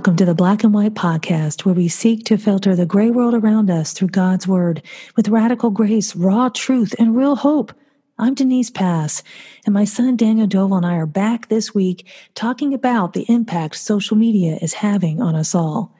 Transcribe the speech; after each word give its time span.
Welcome 0.00 0.16
to 0.16 0.24
the 0.24 0.34
Black 0.34 0.64
and 0.64 0.72
White 0.72 0.94
Podcast, 0.94 1.66
where 1.66 1.74
we 1.74 1.86
seek 1.86 2.24
to 2.24 2.38
filter 2.38 2.74
the 2.74 2.86
gray 2.86 3.10
world 3.10 3.34
around 3.34 3.68
us 3.68 3.92
through 3.92 4.08
God's 4.08 4.48
Word 4.48 4.80
with 5.14 5.28
radical 5.28 5.68
grace, 5.68 6.16
raw 6.16 6.48
truth, 6.48 6.94
and 6.98 7.14
real 7.14 7.36
hope. 7.36 7.70
I'm 8.18 8.32
Denise 8.32 8.70
Pass, 8.70 9.22
and 9.66 9.74
my 9.74 9.84
son 9.84 10.16
Daniel 10.16 10.46
Dovel 10.46 10.78
and 10.78 10.86
I 10.86 10.94
are 10.94 11.04
back 11.04 11.48
this 11.50 11.74
week 11.74 12.08
talking 12.34 12.72
about 12.72 13.12
the 13.12 13.30
impact 13.30 13.76
social 13.76 14.16
media 14.16 14.56
is 14.62 14.72
having 14.72 15.20
on 15.20 15.34
us 15.34 15.54
all. 15.54 15.94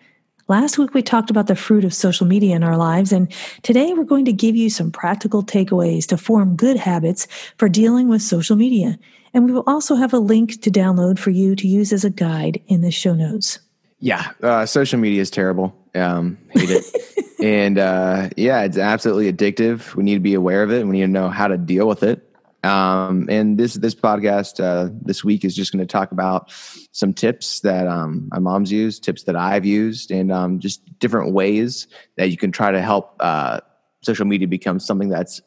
Last 0.49 0.79
week, 0.79 0.95
we 0.95 1.03
talked 1.03 1.29
about 1.29 1.47
the 1.47 1.55
fruit 1.55 1.85
of 1.85 1.93
social 1.93 2.27
media 2.27 2.57
in 2.57 2.65
our 2.65 2.79
lives, 2.79 3.13
and 3.13 3.31
today 3.63 3.93
we're 3.93 4.05
going 4.05 4.25
to 4.25 4.33
give 4.33 4.57
you 4.57 4.71
some 4.71 4.91
practical 4.91 5.43
takeaways 5.43 6.07
to 6.07 6.17
form 6.17 6.57
good 6.57 6.79
habits 6.79 7.27
for 7.59 7.69
dealing 7.69 8.09
with 8.09 8.23
social 8.23 8.57
media. 8.57 8.99
And 9.35 9.45
we 9.45 9.53
will 9.53 9.65
also 9.67 9.95
have 9.97 10.15
a 10.15 10.19
link 10.19 10.63
to 10.63 10.71
download 10.71 11.19
for 11.19 11.29
you 11.29 11.55
to 11.55 11.69
use 11.69 11.93
as 11.93 12.03
a 12.03 12.09
guide 12.09 12.63
in 12.67 12.81
the 12.81 12.91
show 12.91 13.15
notes. 13.15 13.59
Yeah, 14.01 14.33
uh, 14.43 14.67
social 14.67 14.99
media 14.99 15.21
is 15.21 15.31
terrible. 15.31 15.77
Um, 15.95 16.39
hate 16.51 16.71
it. 16.71 17.35
and 17.43 17.79
uh, 17.79 18.31
yeah, 18.37 18.63
it's 18.63 18.79
absolutely 18.79 19.31
addictive. 19.31 19.95
We 19.95 20.05
need 20.05 20.15
to 20.15 20.21
be 20.21 20.35
aware 20.35 20.63
of 20.63 20.73
it. 20.73 20.87
We 20.87 20.93
need 20.93 21.03
to 21.03 21.09
know 21.09 21.29
how 21.29 21.49
to 21.49 21.59
deal 21.59 21.87
with 21.87 22.03
it. 22.03 22.27
Um, 22.63 23.27
and 23.31 23.59
this 23.59 23.75
this 23.75 23.95
podcast 23.95 24.63
uh, 24.63 24.91
this 25.01 25.25
week 25.25 25.45
is 25.45 25.57
just 25.57 25.73
going 25.73 25.81
to 25.81 25.91
talk 25.91 26.13
about 26.13 26.53
some 26.93 27.15
tips 27.15 27.61
that 27.61 27.87
um, 27.87 28.29
my 28.31 28.39
mom's 28.39 28.71
used, 28.71 29.03
tips 29.03 29.25
that 29.25 29.37
I've 29.37 29.65
used, 29.65 30.11
and 30.11 30.31
um, 30.31 30.61
just 30.61 30.83
different 30.99 31.33
ways 31.33 31.87
that 32.17 32.31
you 32.31 32.37
can 32.37 32.53
try 32.53 32.71
to 32.71 32.83
help 32.83 33.17
uh, 33.21 33.61
social 34.03 34.27
media 34.27 34.47
become 34.47 34.79
something 34.79 35.09
that's 35.09 35.41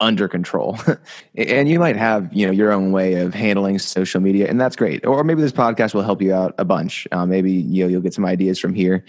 under 0.00 0.26
control. 0.26 0.78
and 1.36 1.68
you 1.68 1.78
might 1.78 1.96
have, 1.96 2.32
you 2.32 2.46
know, 2.46 2.52
your 2.52 2.72
own 2.72 2.90
way 2.90 3.14
of 3.14 3.34
handling 3.34 3.78
social 3.78 4.20
media 4.20 4.48
and 4.48 4.60
that's 4.60 4.76
great. 4.76 5.04
Or 5.06 5.22
maybe 5.22 5.42
this 5.42 5.52
podcast 5.52 5.94
will 5.94 6.02
help 6.02 6.22
you 6.22 6.32
out 6.32 6.54
a 6.58 6.64
bunch. 6.64 7.06
Uh, 7.12 7.26
maybe, 7.26 7.52
you 7.52 7.84
know, 7.84 7.88
you'll 7.88 8.00
get 8.00 8.14
some 8.14 8.24
ideas 8.24 8.58
from 8.58 8.74
here. 8.74 9.04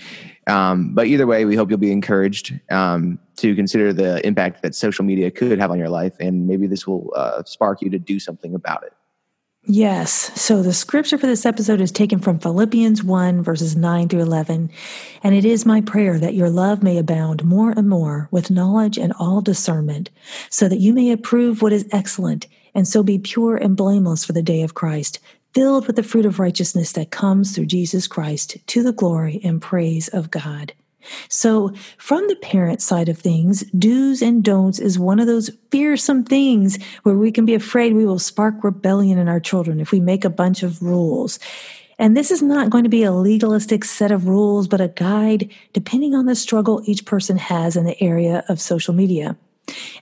Um, 0.47 0.93
but 0.93 1.07
either 1.07 1.25
way, 1.25 1.45
we 1.45 1.55
hope 1.55 1.69
you'll 1.69 1.79
be 1.79 1.91
encouraged 1.91 2.59
um, 2.69 3.19
to 3.37 3.55
consider 3.55 3.93
the 3.93 4.25
impact 4.25 4.61
that 4.63 4.75
social 4.75 5.05
media 5.05 5.31
could 5.31 5.59
have 5.59 5.71
on 5.71 5.79
your 5.79 5.89
life. 5.89 6.13
And 6.19 6.47
maybe 6.47 6.67
this 6.67 6.85
will 6.85 7.11
uh, 7.15 7.43
spark 7.43 7.81
you 7.81 7.89
to 7.89 7.99
do 7.99 8.19
something 8.19 8.53
about 8.53 8.83
it. 8.83 8.93
Yes. 9.63 10.31
So 10.41 10.63
the 10.63 10.73
scripture 10.73 11.19
for 11.19 11.27
this 11.27 11.45
episode 11.45 11.81
is 11.81 11.91
taken 11.91 12.17
from 12.17 12.39
Philippians 12.39 13.03
1, 13.03 13.43
verses 13.43 13.75
9 13.75 14.09
through 14.09 14.21
11. 14.21 14.71
And 15.21 15.35
it 15.35 15.45
is 15.45 15.67
my 15.67 15.81
prayer 15.81 16.17
that 16.17 16.33
your 16.33 16.49
love 16.49 16.81
may 16.81 16.97
abound 16.97 17.43
more 17.43 17.69
and 17.69 17.87
more 17.87 18.27
with 18.31 18.49
knowledge 18.49 18.97
and 18.97 19.13
all 19.19 19.39
discernment, 19.39 20.09
so 20.49 20.67
that 20.67 20.79
you 20.79 20.93
may 20.93 21.11
approve 21.11 21.61
what 21.61 21.73
is 21.73 21.87
excellent, 21.91 22.47
and 22.73 22.87
so 22.87 23.03
be 23.03 23.19
pure 23.19 23.55
and 23.55 23.77
blameless 23.77 24.25
for 24.25 24.33
the 24.33 24.41
day 24.41 24.63
of 24.63 24.73
Christ, 24.73 25.19
filled 25.53 25.85
with 25.85 25.95
the 25.95 26.03
fruit 26.03 26.25
of 26.25 26.39
righteousness 26.39 26.91
that 26.93 27.11
comes 27.11 27.53
through 27.53 27.67
Jesus 27.67 28.07
Christ 28.07 28.57
to 28.65 28.81
the 28.81 28.93
glory 28.93 29.39
and 29.43 29.61
praise 29.61 30.07
of 30.07 30.31
God. 30.31 30.73
So, 31.29 31.73
from 31.97 32.27
the 32.27 32.35
parent 32.35 32.81
side 32.81 33.09
of 33.09 33.17
things, 33.17 33.63
do's 33.77 34.21
and 34.21 34.43
don'ts 34.43 34.79
is 34.79 34.99
one 34.99 35.19
of 35.19 35.27
those 35.27 35.51
fearsome 35.71 36.23
things 36.23 36.77
where 37.03 37.15
we 37.15 37.31
can 37.31 37.45
be 37.45 37.53
afraid 37.53 37.93
we 37.93 38.05
will 38.05 38.19
spark 38.19 38.63
rebellion 38.63 39.17
in 39.17 39.27
our 39.27 39.39
children 39.39 39.79
if 39.79 39.91
we 39.91 39.99
make 39.99 40.25
a 40.25 40.29
bunch 40.29 40.63
of 40.63 40.81
rules. 40.81 41.39
And 41.99 42.17
this 42.17 42.31
is 42.31 42.41
not 42.41 42.71
going 42.71 42.83
to 42.83 42.89
be 42.89 43.03
a 43.03 43.11
legalistic 43.11 43.85
set 43.85 44.11
of 44.11 44.27
rules, 44.27 44.67
but 44.67 44.81
a 44.81 44.87
guide 44.87 45.51
depending 45.71 46.15
on 46.15 46.25
the 46.25 46.35
struggle 46.35 46.81
each 46.85 47.05
person 47.05 47.37
has 47.37 47.75
in 47.75 47.85
the 47.85 48.01
area 48.01 48.43
of 48.49 48.59
social 48.59 48.93
media. 48.93 49.37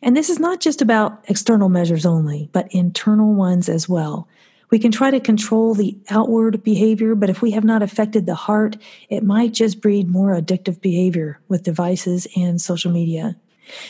And 0.02 0.16
this 0.16 0.30
is 0.30 0.40
not 0.40 0.62
just 0.62 0.82
about 0.82 1.24
external 1.28 1.68
measures 1.68 2.06
only, 2.06 2.50
but 2.54 2.74
internal 2.74 3.34
ones 3.34 3.68
as 3.68 3.90
well. 3.90 4.28
We 4.70 4.80
can 4.80 4.92
try 4.92 5.12
to 5.12 5.20
control 5.20 5.74
the 5.74 5.98
outward 6.10 6.64
behavior, 6.64 7.16
but 7.16 7.30
if 7.30 7.42
we 7.42 7.52
have 7.52 7.64
not 7.64 7.82
affected 7.82 8.26
the 8.26 8.36
heart, 8.36 8.78
it 9.10 9.24
might 9.24 9.54
just 9.54 9.82
breed 9.82 10.10
more 10.10 10.34
addictive 10.36 10.80
behavior 10.82 11.40
with 11.48 11.64
devices 11.64 12.28
and 12.36 12.62
social 12.62 12.92
media. 12.92 13.36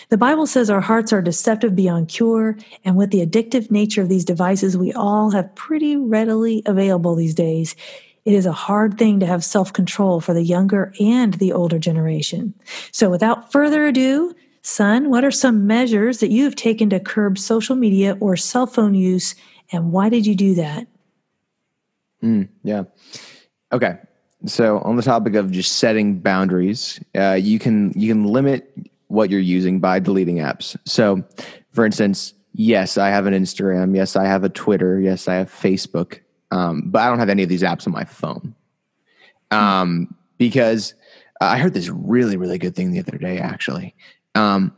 The 0.10 0.18
Bible 0.18 0.48
says 0.48 0.70
our 0.70 0.82
hearts 0.82 1.14
are 1.14 1.22
deceptive 1.22 1.76
beyond 1.76 2.10
cure, 2.10 2.58
and 2.84 2.96
with 2.96 3.12
the 3.12 3.26
addictive 3.26 3.72
nature 3.72 4.02
of 4.02 4.10
these 4.10 4.26
devices, 4.26 4.78
we 4.78 4.92
all 4.94 5.32
have 5.32 5.54
pretty 5.56 5.96
readily 5.96 6.64
available 6.66 7.16
these 7.16 7.36
days. 7.36 7.76
It 8.26 8.34
is 8.34 8.46
a 8.46 8.52
hard 8.52 8.98
thing 8.98 9.20
to 9.22 9.26
have 9.26 9.44
self 9.44 9.72
control 9.72 10.20
for 10.22 10.34
the 10.34 10.44
younger 10.44 10.94
and 11.00 11.34
the 11.36 11.54
older 11.54 11.80
generation. 11.80 12.54
So, 12.92 13.10
without 13.10 13.52
further 13.52 13.86
ado, 13.86 14.36
son, 14.62 15.10
what 15.10 15.24
are 15.24 15.32
some 15.32 15.66
measures 15.66 16.20
that 16.20 16.32
you 16.32 16.44
have 16.44 16.56
taken 16.56 16.90
to 16.90 17.00
curb 17.00 17.38
social 17.38 17.76
media 17.76 18.18
or 18.20 18.36
cell 18.36 18.68
phone 18.68 18.94
use 18.94 19.36
and 19.72 19.92
why 19.92 20.10
did 20.10 20.26
you 20.26 20.36
do 20.36 20.56
that? 20.56 20.88
Mm, 22.24 22.50
yeah. 22.64 22.84
Okay. 23.72 23.98
So 24.46 24.80
on 24.80 24.96
the 24.96 25.02
topic 25.02 25.36
of 25.36 25.52
just 25.52 25.78
setting 25.78 26.20
boundaries, 26.20 27.00
uh, 27.16 27.34
you 27.34 27.60
can 27.60 27.92
you 27.96 28.12
can 28.12 28.24
limit 28.24 28.74
what 29.08 29.30
you're 29.30 29.40
using 29.40 29.80
by 29.80 30.00
deleting 30.00 30.38
apps. 30.38 30.78
So, 30.86 31.24
for 31.72 31.86
instance, 31.86 32.34
yes, 32.54 32.98
I 32.98 33.10
have 33.10 33.26
an 33.26 33.34
Instagram. 33.34 33.96
Yes, 33.96 34.16
I 34.16 34.26
have 34.26 34.44
a 34.44 34.50
Twitter. 34.50 35.00
Yes, 35.00 35.28
I 35.28 35.36
have 35.36 35.52
Facebook. 35.52 36.20
Um, 36.52 36.84
but 36.86 37.02
I 37.02 37.10
don't 37.10 37.20
have 37.20 37.30
any 37.30 37.44
of 37.44 37.50
these 37.50 37.64
apps 37.64 37.86
on 37.86 37.94
my 37.94 38.06
phone 38.06 38.56
um, 39.52 40.16
because 40.38 40.94
I 41.42 41.58
heard 41.58 41.74
this 41.74 41.90
really 41.90 42.38
really 42.38 42.58
good 42.58 42.76
thing 42.76 42.92
the 42.92 43.00
other 43.00 43.18
day. 43.18 43.40
Actually, 43.40 43.96
um, 44.36 44.74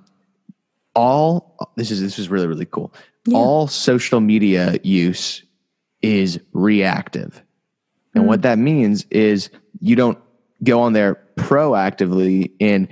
all 0.96 1.56
this 1.76 1.92
is 1.92 2.02
this 2.02 2.20
is 2.20 2.30
really 2.30 2.48
really 2.48 2.66
cool 2.66 2.94
yeah. 3.26 3.38
all 3.38 3.68
social 3.68 4.20
media 4.20 4.78
use 4.84 5.44
is 6.02 6.40
reactive. 6.54 7.42
And 8.16 8.26
mm. 8.26 8.28
what 8.28 8.42
that 8.42 8.58
means 8.58 9.06
is 9.12 9.50
you 9.80 9.96
don't 9.96 10.18
go 10.64 10.82
on 10.82 10.94
there 10.94 11.22
proactively 11.36 12.52
and 12.60 12.88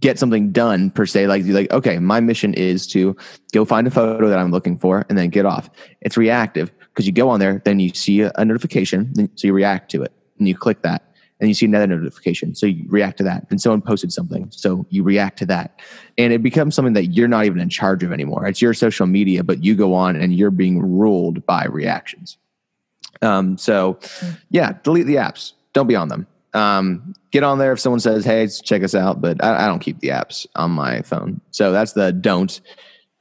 get 0.00 0.18
something 0.18 0.52
done 0.52 0.90
per 0.90 1.06
se. 1.06 1.26
Like, 1.26 1.44
you 1.44 1.52
like, 1.52 1.70
okay, 1.70 1.98
my 1.98 2.20
mission 2.20 2.54
is 2.54 2.86
to 2.88 3.16
go 3.52 3.64
find 3.64 3.86
a 3.86 3.90
photo 3.90 4.28
that 4.28 4.38
I'm 4.38 4.50
looking 4.50 4.78
for 4.78 5.04
and 5.08 5.16
then 5.16 5.30
get 5.30 5.46
off. 5.46 5.70
It's 6.00 6.16
reactive 6.16 6.72
because 6.88 7.06
you 7.06 7.12
go 7.12 7.28
on 7.28 7.40
there, 7.40 7.62
then 7.64 7.78
you 7.78 7.90
see 7.90 8.22
a, 8.22 8.32
a 8.36 8.44
notification, 8.44 9.14
so 9.34 9.46
you 9.46 9.52
react 9.52 9.90
to 9.92 10.02
it 10.02 10.12
and 10.38 10.48
you 10.48 10.56
click 10.56 10.82
that 10.82 11.05
and 11.40 11.48
you 11.48 11.54
see 11.54 11.66
another 11.66 11.86
notification. 11.86 12.54
So 12.54 12.66
you 12.66 12.84
react 12.88 13.18
to 13.18 13.24
that. 13.24 13.46
And 13.50 13.60
someone 13.60 13.82
posted 13.82 14.12
something. 14.12 14.48
So 14.50 14.86
you 14.88 15.02
react 15.02 15.38
to 15.40 15.46
that. 15.46 15.80
And 16.16 16.32
it 16.32 16.42
becomes 16.42 16.74
something 16.74 16.94
that 16.94 17.06
you're 17.06 17.28
not 17.28 17.44
even 17.44 17.60
in 17.60 17.68
charge 17.68 18.02
of 18.02 18.12
anymore. 18.12 18.46
It's 18.46 18.62
your 18.62 18.74
social 18.74 19.06
media, 19.06 19.44
but 19.44 19.62
you 19.62 19.74
go 19.74 19.94
on 19.94 20.16
and 20.16 20.34
you're 20.34 20.50
being 20.50 20.80
ruled 20.80 21.44
by 21.44 21.66
reactions. 21.66 22.38
Um, 23.22 23.58
so 23.58 23.98
yeah, 24.50 24.78
delete 24.82 25.06
the 25.06 25.16
apps. 25.16 25.52
Don't 25.72 25.86
be 25.86 25.96
on 25.96 26.08
them. 26.08 26.26
Um, 26.54 27.14
get 27.32 27.42
on 27.42 27.58
there 27.58 27.72
if 27.72 27.80
someone 27.80 28.00
says, 28.00 28.24
Hey, 28.24 28.48
check 28.48 28.82
us 28.82 28.94
out. 28.94 29.20
But 29.20 29.44
I, 29.44 29.64
I 29.64 29.66
don't 29.66 29.80
keep 29.80 30.00
the 30.00 30.08
apps 30.08 30.46
on 30.56 30.70
my 30.70 31.02
phone. 31.02 31.40
So 31.50 31.70
that's 31.70 31.92
the 31.92 32.12
don't 32.12 32.60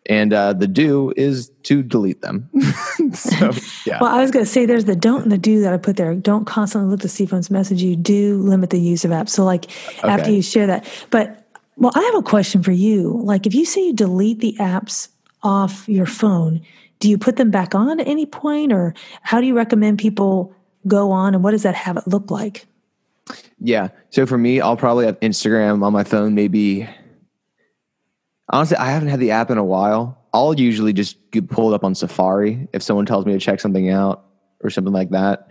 and 0.08 0.34
uh, 0.34 0.54
the 0.54 0.68
do 0.68 1.14
is 1.16 1.52
to 1.64 1.82
delete 1.82 2.22
them. 2.22 2.50
so, 3.14 3.52
yeah. 3.86 4.00
well, 4.00 4.14
I 4.14 4.22
was 4.22 4.32
going 4.32 4.46
to 4.46 4.52
say 4.52 4.66
there's 4.66 4.86
the 4.86 4.96
don't 4.96 5.24
and 5.24 5.32
the 5.32 5.38
do 5.38 5.62
that 5.62 5.74
I 5.74 5.78
put 5.78 5.98
there. 5.98 6.14
Don't 6.16 6.46
constantly 6.46 6.90
look 6.90 7.02
to 7.02 7.10
see 7.10 7.26
phone's 7.26 7.50
message 7.50 7.82
you. 7.82 7.96
Do 7.96 8.38
limit 8.38 8.70
the 8.70 8.80
use 8.80 9.04
of 9.06 9.12
apps. 9.12 9.30
So, 9.30 9.44
like 9.44 9.66
okay. 10.00 10.08
after 10.08 10.32
you 10.32 10.42
share 10.42 10.68
that, 10.68 10.88
but 11.10 11.42
well, 11.78 11.92
I 11.96 12.02
have 12.02 12.16
a 12.16 12.22
question 12.22 12.64
for 12.64 12.72
you. 12.72 13.20
Like, 13.24 13.46
if 13.46 13.54
you 13.54 13.66
say 13.66 13.88
you 13.88 13.94
delete 13.94 14.40
the 14.40 14.56
apps 14.60 15.10
off 15.44 15.88
your 15.90 16.06
phone, 16.06 16.62
do 17.00 17.10
you 17.10 17.18
put 17.18 17.36
them 17.36 17.52
back 17.52 17.76
on 17.76 18.00
at 18.00 18.08
any 18.08 18.26
point, 18.26 18.72
or 18.72 18.94
how 19.22 19.42
do 19.42 19.48
you 19.48 19.56
recommend 19.56 20.00
people 20.00 20.54
go 20.88 21.12
on, 21.12 21.34
and 21.34 21.44
what 21.44 21.52
does 21.52 21.64
that 21.64 21.76
habit 21.76 22.08
look 22.08 22.32
like? 22.32 22.66
Yeah. 23.60 23.90
So 24.12 24.26
for 24.26 24.38
me, 24.38 24.62
I'll 24.62 24.78
probably 24.78 25.06
have 25.06 25.20
Instagram 25.20 25.84
on 25.84 25.92
my 25.92 26.04
phone 26.04 26.36
maybe 26.36 26.88
Honestly, 28.50 28.78
I 28.78 28.92
haven't 28.92 29.10
had 29.10 29.20
the 29.20 29.32
app 29.32 29.50
in 29.50 29.58
a 29.58 29.64
while. 29.64 30.22
I'll 30.34 30.54
usually 30.54 30.94
just 30.94 31.18
pull 31.48 31.72
it 31.72 31.76
up 31.76 31.84
on 31.84 31.96
Safari 31.96 32.68
if 32.74 32.84
someone 32.84 33.06
tells 33.06 33.26
me 33.26 33.34
to 33.34 33.40
check 33.40 33.60
something 33.60 33.90
out 33.90 34.26
or 34.62 34.70
something 34.70 34.94
like 34.94 35.10
that. 35.12 35.50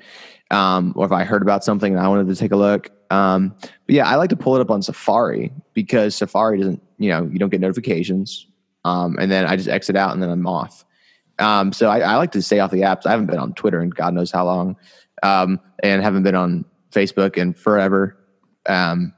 Um, 0.51 0.93
or 0.95 1.07
if 1.07 1.13
I 1.13 1.25
heard 1.25 1.43
about 1.43 1.65
something 1.65 1.93
and 1.93 2.01
I 2.01 2.09
wanted 2.09 2.29
to 2.29 2.37
take 2.37 2.53
a 2.53 2.57
look. 2.57 2.91
Um, 3.11 3.55
but 3.59 3.95
yeah, 3.95 4.09
I 4.09 4.17
like 4.17 4.31
to 4.31 4.37
pull 4.37 4.57
it 4.57 4.61
up 4.61 4.71
on 4.71 4.83
Safari 4.83 5.53
because 5.73 6.15
Safari 6.15 6.59
doesn't, 6.59 6.83
you 6.99 7.09
know, 7.11 7.25
you 7.25 7.39
don't 7.39 7.49
get 7.49 7.61
notifications. 7.61 8.47
Um, 8.85 9.17
and 9.19 9.33
then 9.33 9.47
I 9.47 9.57
just 9.57 9.69
exit 9.69 9.97
out 9.97 10.13
and 10.13 10.23
then 10.23 10.31
I'm 10.31 10.47
off. 10.47 10.85
Um, 11.39 11.73
so 11.73 11.89
I, 11.89 12.01
I, 12.01 12.17
like 12.17 12.33
to 12.33 12.43
stay 12.43 12.61
off 12.61 12.71
the 12.71 12.83
apps. 12.83 13.07
I 13.07 13.11
haven't 13.11 13.27
been 13.27 13.39
on 13.39 13.55
Twitter 13.55 13.81
in 13.81 13.91
God 13.91 14.15
knows 14.15 14.31
how 14.31 14.45
long, 14.45 14.77
um, 15.23 15.59
and 15.83 16.03
haven't 16.03 16.23
been 16.23 16.37
on 16.37 16.65
Facebook 16.93 17.37
in 17.37 17.55
forever, 17.55 18.17
um, 18.67 19.13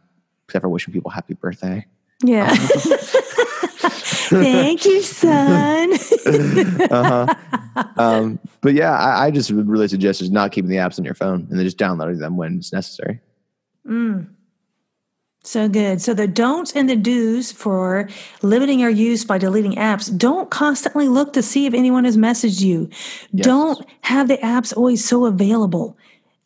except 0.46 0.62
for 0.62 0.68
wishing 0.70 0.94
people 0.94 1.10
happy 1.10 1.34
birthday. 1.34 1.84
Yeah. 2.22 2.50
Thank 4.28 4.84
you, 4.84 5.02
son. 5.02 5.92
uh-huh. 6.90 7.34
Um, 7.96 8.38
but 8.60 8.74
yeah, 8.74 8.92
I, 8.92 9.26
I, 9.26 9.30
just 9.30 9.50
would 9.50 9.68
really 9.68 9.88
suggest 9.88 10.20
just 10.20 10.32
not 10.32 10.52
keeping 10.52 10.70
the 10.70 10.76
apps 10.76 10.98
on 10.98 11.04
your 11.04 11.14
phone 11.14 11.46
and 11.50 11.58
then 11.58 11.64
just 11.64 11.78
downloading 11.78 12.18
them 12.18 12.36
when 12.36 12.56
it's 12.56 12.72
necessary. 12.72 13.20
Mm. 13.86 14.28
So 15.46 15.68
good. 15.68 16.02
So 16.02 16.12
the 16.12 16.26
don'ts 16.26 16.72
and 16.72 16.90
the 16.90 16.96
do's 16.96 17.52
for 17.52 18.08
limiting 18.42 18.80
your 18.80 18.90
use 18.90 19.24
by 19.24 19.38
deleting 19.38 19.74
apps. 19.74 20.16
Don't 20.16 20.50
constantly 20.50 21.06
look 21.06 21.32
to 21.34 21.42
see 21.42 21.66
if 21.66 21.74
anyone 21.74 22.04
has 22.04 22.16
messaged 22.16 22.60
you. 22.60 22.88
Yes. 23.32 23.46
Don't 23.46 23.86
have 24.00 24.26
the 24.26 24.38
apps 24.38 24.76
always 24.76 25.04
so 25.04 25.24
available. 25.24 25.96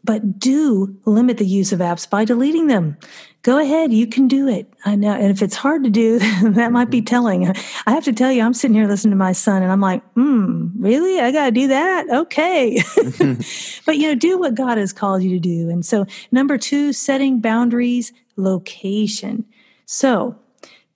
But 0.05 0.39
do 0.39 0.97
limit 1.05 1.39
the 1.39 1.47
use 1.47 1.73
of 1.73 1.81
apps 1.81 2.09
by 2.09 2.25
deleting 2.25 2.67
them. 2.67 2.97
Go 3.43 3.59
ahead, 3.59 3.93
you 3.93 4.07
can 4.07 4.29
do 4.29 4.49
it. 4.49 4.71
I 4.85 4.97
know. 4.97 5.13
And 5.13 5.31
if 5.31 5.41
it's 5.41 5.57
hard 5.57 5.85
to 5.85 5.91
do, 5.91 6.19
that 6.43 6.73
might 6.73 6.91
be 6.91 6.99
mm-hmm. 6.99 7.07
telling. 7.07 7.55
I 7.87 7.93
have 7.93 8.05
to 8.05 8.13
tell 8.13 8.31
you, 8.31 8.43
I'm 8.43 8.53
sitting 8.53 8.75
here 8.75 8.87
listening 8.87 9.13
to 9.13 9.17
my 9.17 9.33
son 9.33 9.63
and 9.63 9.73
I'm 9.73 9.81
like, 9.81 10.03
hmm, 10.13 10.69
really? 10.79 11.21
I 11.21 11.33
got 11.33 11.47
to 11.47 11.51
do 11.51 11.69
that? 11.69 12.07
Okay. 12.11 12.83
but, 13.87 13.97
you 13.97 14.09
know, 14.09 14.15
do 14.15 14.39
what 14.39 14.55
God 14.55 14.77
has 14.77 14.93
called 14.93 15.23
you 15.23 15.31
to 15.31 15.39
do. 15.39 15.71
And 15.71 15.85
so, 15.85 16.07
number 16.31 16.59
two, 16.59 16.93
setting 16.93 17.41
boundaries, 17.41 18.13
location. 18.37 19.47
So, 19.87 20.39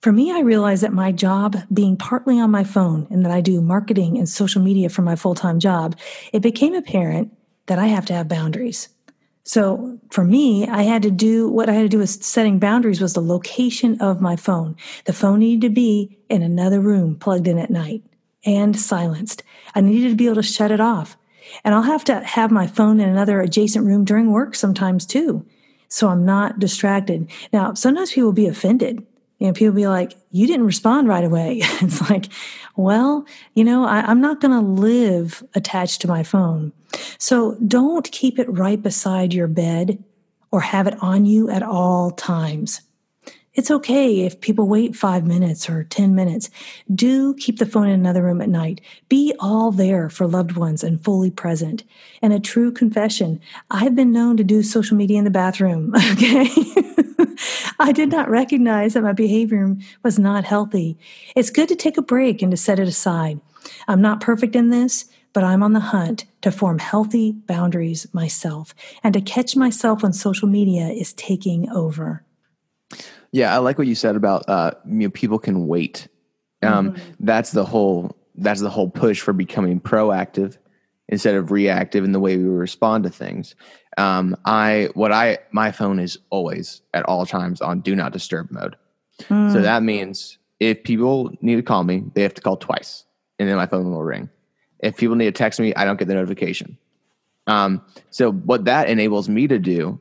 for 0.01 0.11
me, 0.11 0.31
I 0.31 0.41
realized 0.41 0.83
that 0.83 0.93
my 0.93 1.11
job 1.11 1.57
being 1.73 1.97
partly 1.97 2.39
on 2.39 2.51
my 2.51 2.63
phone 2.63 3.07
and 3.09 3.25
that 3.25 3.31
I 3.31 3.41
do 3.41 3.59
marketing 3.59 4.19
and 4.19 4.29
social 4.29 4.61
media 4.61 4.87
for 4.87 5.01
my 5.01 5.15
full 5.15 5.33
time 5.33 5.59
job, 5.59 5.97
it 6.31 6.41
became 6.41 6.75
apparent 6.75 7.35
that 7.65 7.79
I 7.79 7.87
have 7.87 8.05
to 8.05 8.13
have 8.13 8.27
boundaries. 8.27 8.89
So 9.45 9.99
for 10.09 10.23
me, 10.23 10.67
I 10.67 10.81
had 10.81 11.03
to 11.03 11.11
do 11.11 11.47
what 11.47 11.69
I 11.69 11.73
had 11.73 11.83
to 11.83 11.89
do 11.89 11.99
with 11.99 12.09
setting 12.09 12.57
boundaries 12.57 12.99
was 12.99 13.13
the 13.13 13.21
location 13.21 14.01
of 14.01 14.19
my 14.19 14.35
phone. 14.35 14.75
The 15.05 15.13
phone 15.13 15.39
needed 15.39 15.67
to 15.67 15.73
be 15.73 16.17
in 16.29 16.41
another 16.41 16.81
room 16.81 17.15
plugged 17.15 17.47
in 17.47 17.59
at 17.59 17.69
night 17.69 18.03
and 18.43 18.77
silenced. 18.77 19.43
I 19.75 19.81
needed 19.81 20.09
to 20.09 20.15
be 20.15 20.25
able 20.25 20.35
to 20.35 20.43
shut 20.43 20.71
it 20.71 20.81
off. 20.81 21.15
And 21.63 21.75
I'll 21.75 21.83
have 21.83 22.03
to 22.05 22.21
have 22.21 22.49
my 22.49 22.65
phone 22.65 22.99
in 22.99 23.07
another 23.07 23.39
adjacent 23.39 23.85
room 23.85 24.03
during 24.03 24.31
work 24.31 24.55
sometimes 24.55 25.05
too. 25.05 25.45
So 25.89 26.09
I'm 26.09 26.25
not 26.25 26.57
distracted. 26.57 27.29
Now, 27.53 27.75
sometimes 27.75 28.11
people 28.11 28.25
will 28.25 28.33
be 28.33 28.47
offended. 28.47 29.05
You 29.37 29.47
know, 29.47 29.53
people 29.53 29.75
be 29.75 29.87
like, 29.87 30.13
you 30.31 30.47
didn't 30.47 30.65
respond 30.65 31.07
right 31.07 31.23
away. 31.23 31.59
it's 31.61 32.09
like, 32.09 32.27
well, 32.75 33.25
you 33.53 33.63
know, 33.63 33.85
I, 33.85 34.01
I'm 34.01 34.21
not 34.21 34.41
going 34.41 34.51
to 34.51 34.81
live 34.81 35.43
attached 35.53 36.01
to 36.01 36.07
my 36.07 36.23
phone. 36.23 36.73
So 37.17 37.57
don't 37.67 38.11
keep 38.11 38.39
it 38.39 38.49
right 38.49 38.81
beside 38.81 39.33
your 39.33 39.47
bed 39.47 40.03
or 40.51 40.61
have 40.61 40.87
it 40.87 41.01
on 41.01 41.25
you 41.25 41.49
at 41.49 41.63
all 41.63 42.11
times. 42.11 42.81
It's 43.55 43.71
okay 43.71 44.21
if 44.21 44.41
people 44.41 44.67
wait 44.67 44.97
five 44.97 45.25
minutes 45.25 45.69
or 45.69 45.85
10 45.85 46.13
minutes. 46.13 46.49
Do 46.93 47.33
keep 47.35 47.57
the 47.57 47.65
phone 47.65 47.87
in 47.87 47.93
another 47.93 48.21
room 48.21 48.41
at 48.41 48.49
night. 48.49 48.81
Be 49.07 49.33
all 49.39 49.71
there 49.71 50.09
for 50.09 50.27
loved 50.27 50.57
ones 50.57 50.83
and 50.83 51.01
fully 51.03 51.31
present. 51.31 51.83
And 52.21 52.33
a 52.33 52.39
true 52.39 52.71
confession 52.71 53.39
I've 53.71 53.95
been 53.95 54.11
known 54.11 54.35
to 54.37 54.43
do 54.43 54.61
social 54.61 54.97
media 54.97 55.17
in 55.17 55.23
the 55.23 55.29
bathroom, 55.29 55.93
okay? 56.11 56.49
I 57.79 57.91
did 57.93 58.09
not 58.11 58.29
recognize 58.29 58.93
that 58.93 59.03
my 59.03 59.13
behavior 59.13 59.75
was 60.03 60.19
not 60.19 60.43
healthy. 60.43 60.97
It's 61.35 61.49
good 61.49 61.69
to 61.69 61.75
take 61.75 61.97
a 61.97 62.01
break 62.01 62.41
and 62.41 62.51
to 62.51 62.57
set 62.57 62.79
it 62.79 62.87
aside. 62.87 63.39
I'm 63.87 64.01
not 64.01 64.21
perfect 64.21 64.55
in 64.55 64.69
this, 64.69 65.05
but 65.35 65.43
I'm 65.43 65.61
on 65.61 65.73
the 65.73 65.81
hunt 65.81 66.23
to 66.41 66.51
form 66.51 66.79
healthy 66.79 67.33
boundaries 67.33 68.07
myself 68.13 68.73
and 69.03 69.13
to 69.13 69.19
catch 69.19 69.55
myself 69.57 70.01
when 70.01 70.13
social 70.13 70.47
media 70.47 70.87
is 70.87 71.11
taking 71.13 71.69
over. 71.69 72.23
Yeah, 73.33 73.53
I 73.53 73.57
like 73.57 73.77
what 73.77 73.85
you 73.85 73.95
said 73.95 74.15
about 74.15 74.47
uh, 74.47 74.71
you 74.85 74.93
know 74.93 75.09
people 75.09 75.37
can 75.37 75.67
wait. 75.67 76.07
Um, 76.63 76.93
mm-hmm. 76.93 77.13
That's 77.19 77.51
the 77.51 77.65
whole 77.65 78.15
that's 78.35 78.61
the 78.61 78.69
whole 78.69 78.89
push 78.89 79.19
for 79.19 79.33
becoming 79.33 79.81
proactive 79.81 80.57
instead 81.09 81.35
of 81.35 81.51
reactive 81.51 82.05
in 82.05 82.13
the 82.13 82.19
way 82.19 82.37
we 82.37 82.45
respond 82.45 83.03
to 83.03 83.09
things. 83.09 83.55
Um, 83.97 84.37
I 84.45 84.87
what 84.93 85.11
I 85.11 85.39
my 85.51 85.73
phone 85.73 85.99
is 85.99 86.17
always 86.29 86.81
at 86.93 87.03
all 87.03 87.25
times 87.25 87.59
on 87.59 87.81
do 87.81 87.93
not 87.93 88.13
disturb 88.13 88.51
mode. 88.51 88.77
Mm. 89.23 89.51
So 89.51 89.61
that 89.61 89.83
means 89.83 90.37
if 90.61 90.81
people 90.83 91.31
need 91.41 91.57
to 91.57 91.61
call 91.61 91.83
me, 91.83 92.05
they 92.13 92.21
have 92.21 92.35
to 92.35 92.41
call 92.41 92.55
twice, 92.55 93.03
and 93.37 93.49
then 93.49 93.57
my 93.57 93.65
phone 93.65 93.91
will 93.91 94.01
ring. 94.01 94.29
If 94.79 94.97
people 94.97 95.15
need 95.15 95.25
to 95.25 95.31
text 95.31 95.59
me, 95.59 95.73
I 95.75 95.85
don't 95.85 95.97
get 95.97 96.07
the 96.07 96.13
notification. 96.13 96.77
Um, 97.47 97.81
so 98.09 98.31
what 98.31 98.65
that 98.65 98.89
enables 98.89 99.29
me 99.29 99.47
to 99.47 99.59
do 99.59 99.99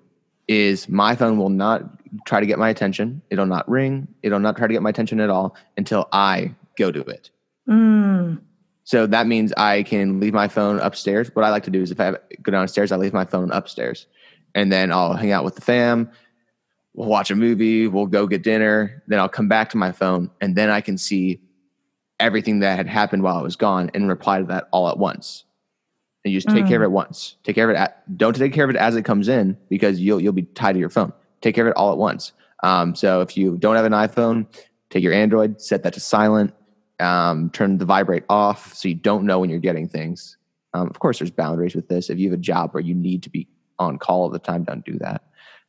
is 0.48 0.88
my 0.88 1.14
phone 1.14 1.38
will 1.38 1.50
not 1.50 1.82
try 2.26 2.40
to 2.40 2.46
get 2.46 2.58
my 2.58 2.68
attention. 2.68 3.22
It'll 3.30 3.46
not 3.46 3.68
ring. 3.68 4.08
It'll 4.22 4.40
not 4.40 4.56
try 4.56 4.66
to 4.66 4.72
get 4.72 4.82
my 4.82 4.90
attention 4.90 5.20
at 5.20 5.30
all 5.30 5.56
until 5.76 6.08
I 6.12 6.54
go 6.76 6.90
to 6.92 7.00
it. 7.00 7.30
Mm. 7.68 8.40
So 8.84 9.06
that 9.06 9.26
means 9.26 9.52
I 9.56 9.82
can 9.82 10.20
leave 10.20 10.34
my 10.34 10.48
phone 10.48 10.78
upstairs. 10.78 11.30
What 11.34 11.44
I 11.44 11.50
like 11.50 11.64
to 11.64 11.70
do 11.70 11.82
is 11.82 11.90
if 11.90 12.00
I 12.00 12.12
go 12.42 12.52
downstairs, 12.52 12.92
I 12.92 12.96
leave 12.96 13.14
my 13.14 13.24
phone 13.24 13.50
upstairs 13.50 14.06
and 14.54 14.70
then 14.70 14.92
I'll 14.92 15.14
hang 15.14 15.32
out 15.32 15.44
with 15.44 15.54
the 15.54 15.62
fam. 15.62 16.10
We'll 16.92 17.08
watch 17.08 17.30
a 17.30 17.36
movie. 17.36 17.88
We'll 17.88 18.06
go 18.06 18.26
get 18.26 18.42
dinner. 18.42 19.02
Then 19.06 19.18
I'll 19.18 19.28
come 19.28 19.48
back 19.48 19.70
to 19.70 19.76
my 19.78 19.90
phone 19.90 20.30
and 20.40 20.54
then 20.54 20.70
I 20.70 20.80
can 20.80 20.98
see 20.98 21.40
everything 22.20 22.60
that 22.60 22.76
had 22.76 22.86
happened 22.86 23.22
while 23.22 23.36
I 23.36 23.42
was 23.42 23.56
gone 23.56 23.90
and 23.94 24.08
reply 24.08 24.38
to 24.38 24.46
that 24.46 24.68
all 24.72 24.88
at 24.88 24.98
once 24.98 25.44
and 26.24 26.32
you 26.32 26.40
just 26.40 26.54
take 26.54 26.64
mm. 26.64 26.68
care 26.68 26.82
of 26.82 26.88
mm. 26.88 26.92
it 26.92 26.92
once. 26.92 27.36
Take 27.44 27.54
care 27.54 27.68
of 27.68 27.76
it. 27.76 27.78
At, 27.78 28.16
don't 28.16 28.34
take 28.34 28.52
care 28.52 28.64
of 28.64 28.70
it 28.70 28.76
as 28.76 28.96
it 28.96 29.04
comes 29.04 29.28
in 29.28 29.56
because 29.68 30.00
you'll 30.00 30.20
you'll 30.20 30.32
be 30.32 30.42
tied 30.42 30.72
to 30.72 30.78
your 30.78 30.88
phone. 30.88 31.12
Take 31.42 31.54
care 31.54 31.66
of 31.66 31.70
it 31.70 31.76
all 31.76 31.92
at 31.92 31.98
once. 31.98 32.32
Um, 32.62 32.94
so 32.94 33.20
if 33.20 33.36
you 33.36 33.58
don't 33.58 33.76
have 33.76 33.84
an 33.84 33.92
iPhone, 33.92 34.46
take 34.88 35.02
your 35.02 35.12
Android, 35.12 35.60
set 35.60 35.82
that 35.82 35.92
to 35.94 36.00
silent, 36.00 36.54
um, 36.98 37.50
turn 37.50 37.76
the 37.76 37.84
vibrate 37.84 38.24
off 38.30 38.72
so 38.72 38.88
you 38.88 38.94
don't 38.94 39.26
know 39.26 39.38
when 39.38 39.50
you're 39.50 39.58
getting 39.58 39.86
things. 39.86 40.38
Um, 40.72 40.88
of 40.88 40.98
course, 40.98 41.18
there's 41.18 41.30
boundaries 41.30 41.74
with 41.74 41.88
this. 41.88 42.08
If 42.08 42.18
you 42.18 42.30
have 42.30 42.38
a 42.38 42.42
job 42.42 42.72
where 42.72 42.82
you 42.82 42.94
need 42.94 43.22
to 43.24 43.30
be 43.30 43.46
on 43.78 43.98
call 43.98 44.22
all 44.22 44.30
the 44.30 44.38
time, 44.38 44.64
don't 44.64 44.84
do 44.84 44.98
that. 45.00 45.24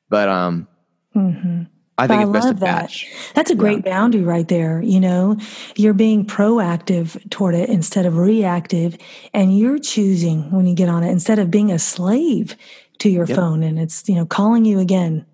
But 0.09 0.29
um, 0.29 0.67
mm-hmm. 1.13 1.63
I 1.97 2.07
think 2.07 2.23
it's 2.23 2.31
best 2.31 2.47
to 2.49 2.53
that. 2.55 2.59
batch. 2.59 3.07
That's 3.35 3.51
a 3.51 3.55
great 3.55 3.85
yeah. 3.85 3.91
boundary 3.91 4.23
right 4.23 4.47
there. 4.47 4.81
You 4.81 4.99
know, 4.99 5.37
you're 5.75 5.93
being 5.93 6.25
proactive 6.25 7.29
toward 7.29 7.55
it 7.55 7.69
instead 7.69 8.05
of 8.05 8.17
reactive, 8.17 8.97
and 9.33 9.57
you're 9.57 9.79
choosing 9.79 10.51
when 10.51 10.65
you 10.65 10.75
get 10.75 10.89
on 10.89 11.03
it 11.03 11.11
instead 11.11 11.39
of 11.39 11.49
being 11.49 11.71
a 11.71 11.79
slave 11.79 12.57
to 12.99 13.09
your 13.09 13.25
yep. 13.25 13.35
phone 13.35 13.61
and 13.61 13.77
it's 13.77 14.07
you 14.07 14.15
know 14.15 14.25
calling 14.25 14.65
you 14.65 14.79
again. 14.79 15.25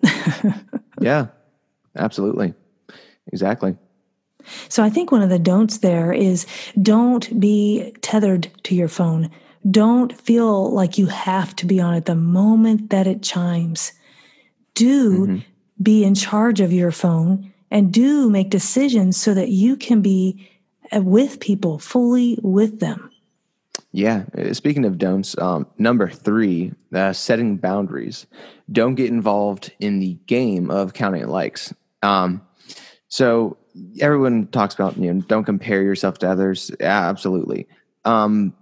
yeah, 1.01 1.27
absolutely, 1.95 2.53
exactly. 3.31 3.75
So 4.69 4.83
I 4.83 4.89
think 4.89 5.11
one 5.11 5.21
of 5.21 5.29
the 5.29 5.39
don'ts 5.39 5.79
there 5.79 6.13
is 6.13 6.45
don't 6.81 7.39
be 7.39 7.93
tethered 8.01 8.51
to 8.63 8.75
your 8.75 8.87
phone. 8.87 9.31
Don't 9.69 10.15
feel 10.19 10.71
like 10.71 10.97
you 10.97 11.05
have 11.07 11.55
to 11.57 11.65
be 11.67 11.79
on 11.79 11.93
it 11.93 12.05
the 12.05 12.15
moment 12.15 12.89
that 12.89 13.07
it 13.07 13.23
chimes. 13.23 13.93
Do 14.73 15.27
mm-hmm 15.27 15.50
be 15.81 16.03
in 16.03 16.15
charge 16.15 16.59
of 16.59 16.71
your 16.71 16.91
phone 16.91 17.51
and 17.69 17.93
do 17.93 18.29
make 18.29 18.49
decisions 18.49 19.17
so 19.17 19.33
that 19.33 19.49
you 19.49 19.75
can 19.75 20.01
be 20.01 20.50
uh, 20.93 21.01
with 21.01 21.39
people, 21.39 21.79
fully 21.79 22.38
with 22.41 22.79
them. 22.79 23.09
Yeah. 23.93 24.23
Uh, 24.38 24.53
speaking 24.53 24.85
of 24.85 24.97
don'ts, 24.97 25.38
um, 25.38 25.67
number 25.77 26.09
three, 26.09 26.73
uh, 26.93 27.13
setting 27.13 27.57
boundaries. 27.57 28.25
Don't 28.71 28.95
get 28.95 29.09
involved 29.09 29.73
in 29.79 30.00
the 30.00 30.13
game 30.27 30.69
of 30.71 30.93
counting 30.93 31.27
likes. 31.27 31.73
Um, 32.01 32.41
so 33.09 33.57
everyone 34.00 34.47
talks 34.47 34.73
about, 34.73 34.97
you 34.97 35.13
know, 35.13 35.21
don't 35.21 35.43
compare 35.43 35.81
yourself 35.81 36.19
to 36.19 36.29
others. 36.29 36.71
Yeah, 36.79 37.09
absolutely. 37.09 37.67
Um, 38.05 38.53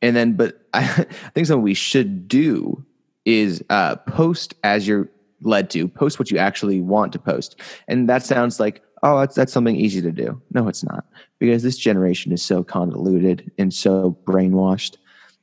and 0.00 0.16
then, 0.16 0.32
but 0.32 0.66
I, 0.72 0.80
I 0.82 1.30
think 1.30 1.46
something 1.46 1.62
we 1.62 1.74
should 1.74 2.26
do 2.26 2.84
is 3.24 3.62
uh, 3.70 3.96
post 3.96 4.54
as 4.64 4.86
you're 4.86 5.08
led 5.42 5.70
to 5.70 5.88
post 5.88 6.18
what 6.18 6.30
you 6.30 6.38
actually 6.38 6.80
want 6.80 7.12
to 7.12 7.18
post. 7.18 7.60
And 7.88 8.08
that 8.08 8.24
sounds 8.24 8.60
like 8.60 8.82
oh 9.02 9.20
that's, 9.20 9.34
that's 9.34 9.52
something 9.52 9.76
easy 9.76 10.00
to 10.02 10.12
do. 10.12 10.40
No 10.52 10.68
it's 10.68 10.84
not. 10.84 11.04
Because 11.38 11.62
this 11.62 11.76
generation 11.76 12.32
is 12.32 12.42
so 12.42 12.62
convoluted 12.62 13.50
and 13.58 13.72
so 13.72 14.16
brainwashed. 14.24 14.96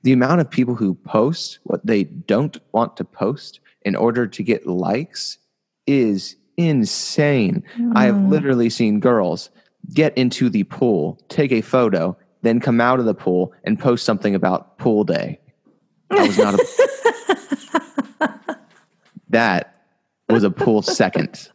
The 0.04 0.14
amount 0.14 0.42
of 0.42 0.50
people 0.50 0.76
who 0.76 0.96
post 0.96 1.60
what 1.64 1.86
they 1.86 2.06
don't 2.06 2.58
want 2.72 2.96
to 2.98 3.04
post 3.04 3.60
in 3.82 3.96
order 3.96 4.28
to 4.28 4.44
get 4.44 4.66
likes 4.66 5.38
is 5.88 6.36
insane. 6.58 7.64
Mm. 7.78 7.94
i 7.96 8.04
have 8.04 8.16
mm. 8.16 8.30
literally 8.30 8.70
seen 8.70 9.00
girls 9.00 9.50
get 9.94 10.18
into 10.18 10.50
the 10.50 10.66
pool 10.66 11.18
take 11.30 11.54
a 11.54 11.62
photo 11.62 12.18
then 12.42 12.60
come 12.60 12.80
out 12.80 13.00
of 13.00 13.06
the 13.06 13.14
pool 13.14 13.54
and 13.64 13.80
post 13.80 14.06
something 14.06 14.36
about 14.36 14.78
pool 14.78 15.04
day. 15.04 15.40
That 16.10 16.28
was 16.28 16.38
not 16.38 16.56
a 16.56 18.40
that 19.30 19.79
was 20.34 20.44
a 20.44 20.52
pool 20.52 20.82
second. 20.82 21.50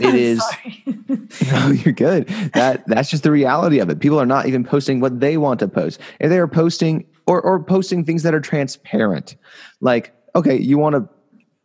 It 0.00 0.14
is. 0.14 0.42
no, 1.52 1.68
you're 1.68 1.94
good. 1.94 2.28
That 2.54 2.86
that's 2.86 3.10
just 3.10 3.22
the 3.22 3.30
reality 3.30 3.78
of 3.78 3.90
it. 3.90 4.00
People 4.00 4.20
are 4.20 4.26
not 4.26 4.46
even 4.46 4.64
posting 4.64 5.00
what 5.00 5.20
they 5.20 5.36
want 5.36 5.60
to 5.60 5.68
post. 5.68 6.00
If 6.20 6.30
they 6.30 6.38
are 6.38 6.48
posting 6.48 7.06
or 7.26 7.40
or 7.40 7.62
posting 7.62 8.04
things 8.04 8.22
that 8.22 8.34
are 8.34 8.40
transparent, 8.40 9.36
like 9.80 10.14
okay, 10.34 10.56
you 10.56 10.78
want 10.78 10.94
to. 10.96 11.08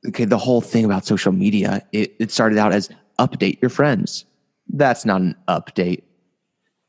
Okay, 0.08 0.24
the 0.24 0.38
whole 0.38 0.62
thing 0.62 0.86
about 0.86 1.06
social 1.06 1.34
media, 1.34 1.86
it, 1.92 2.16
it 2.20 2.32
started 2.32 2.58
out 2.58 2.72
as 2.72 2.90
update 3.20 3.62
your 3.62 3.70
friends. 3.70 4.24
That's 4.70 5.04
not 5.04 5.20
an 5.20 5.36
update. 5.50 6.04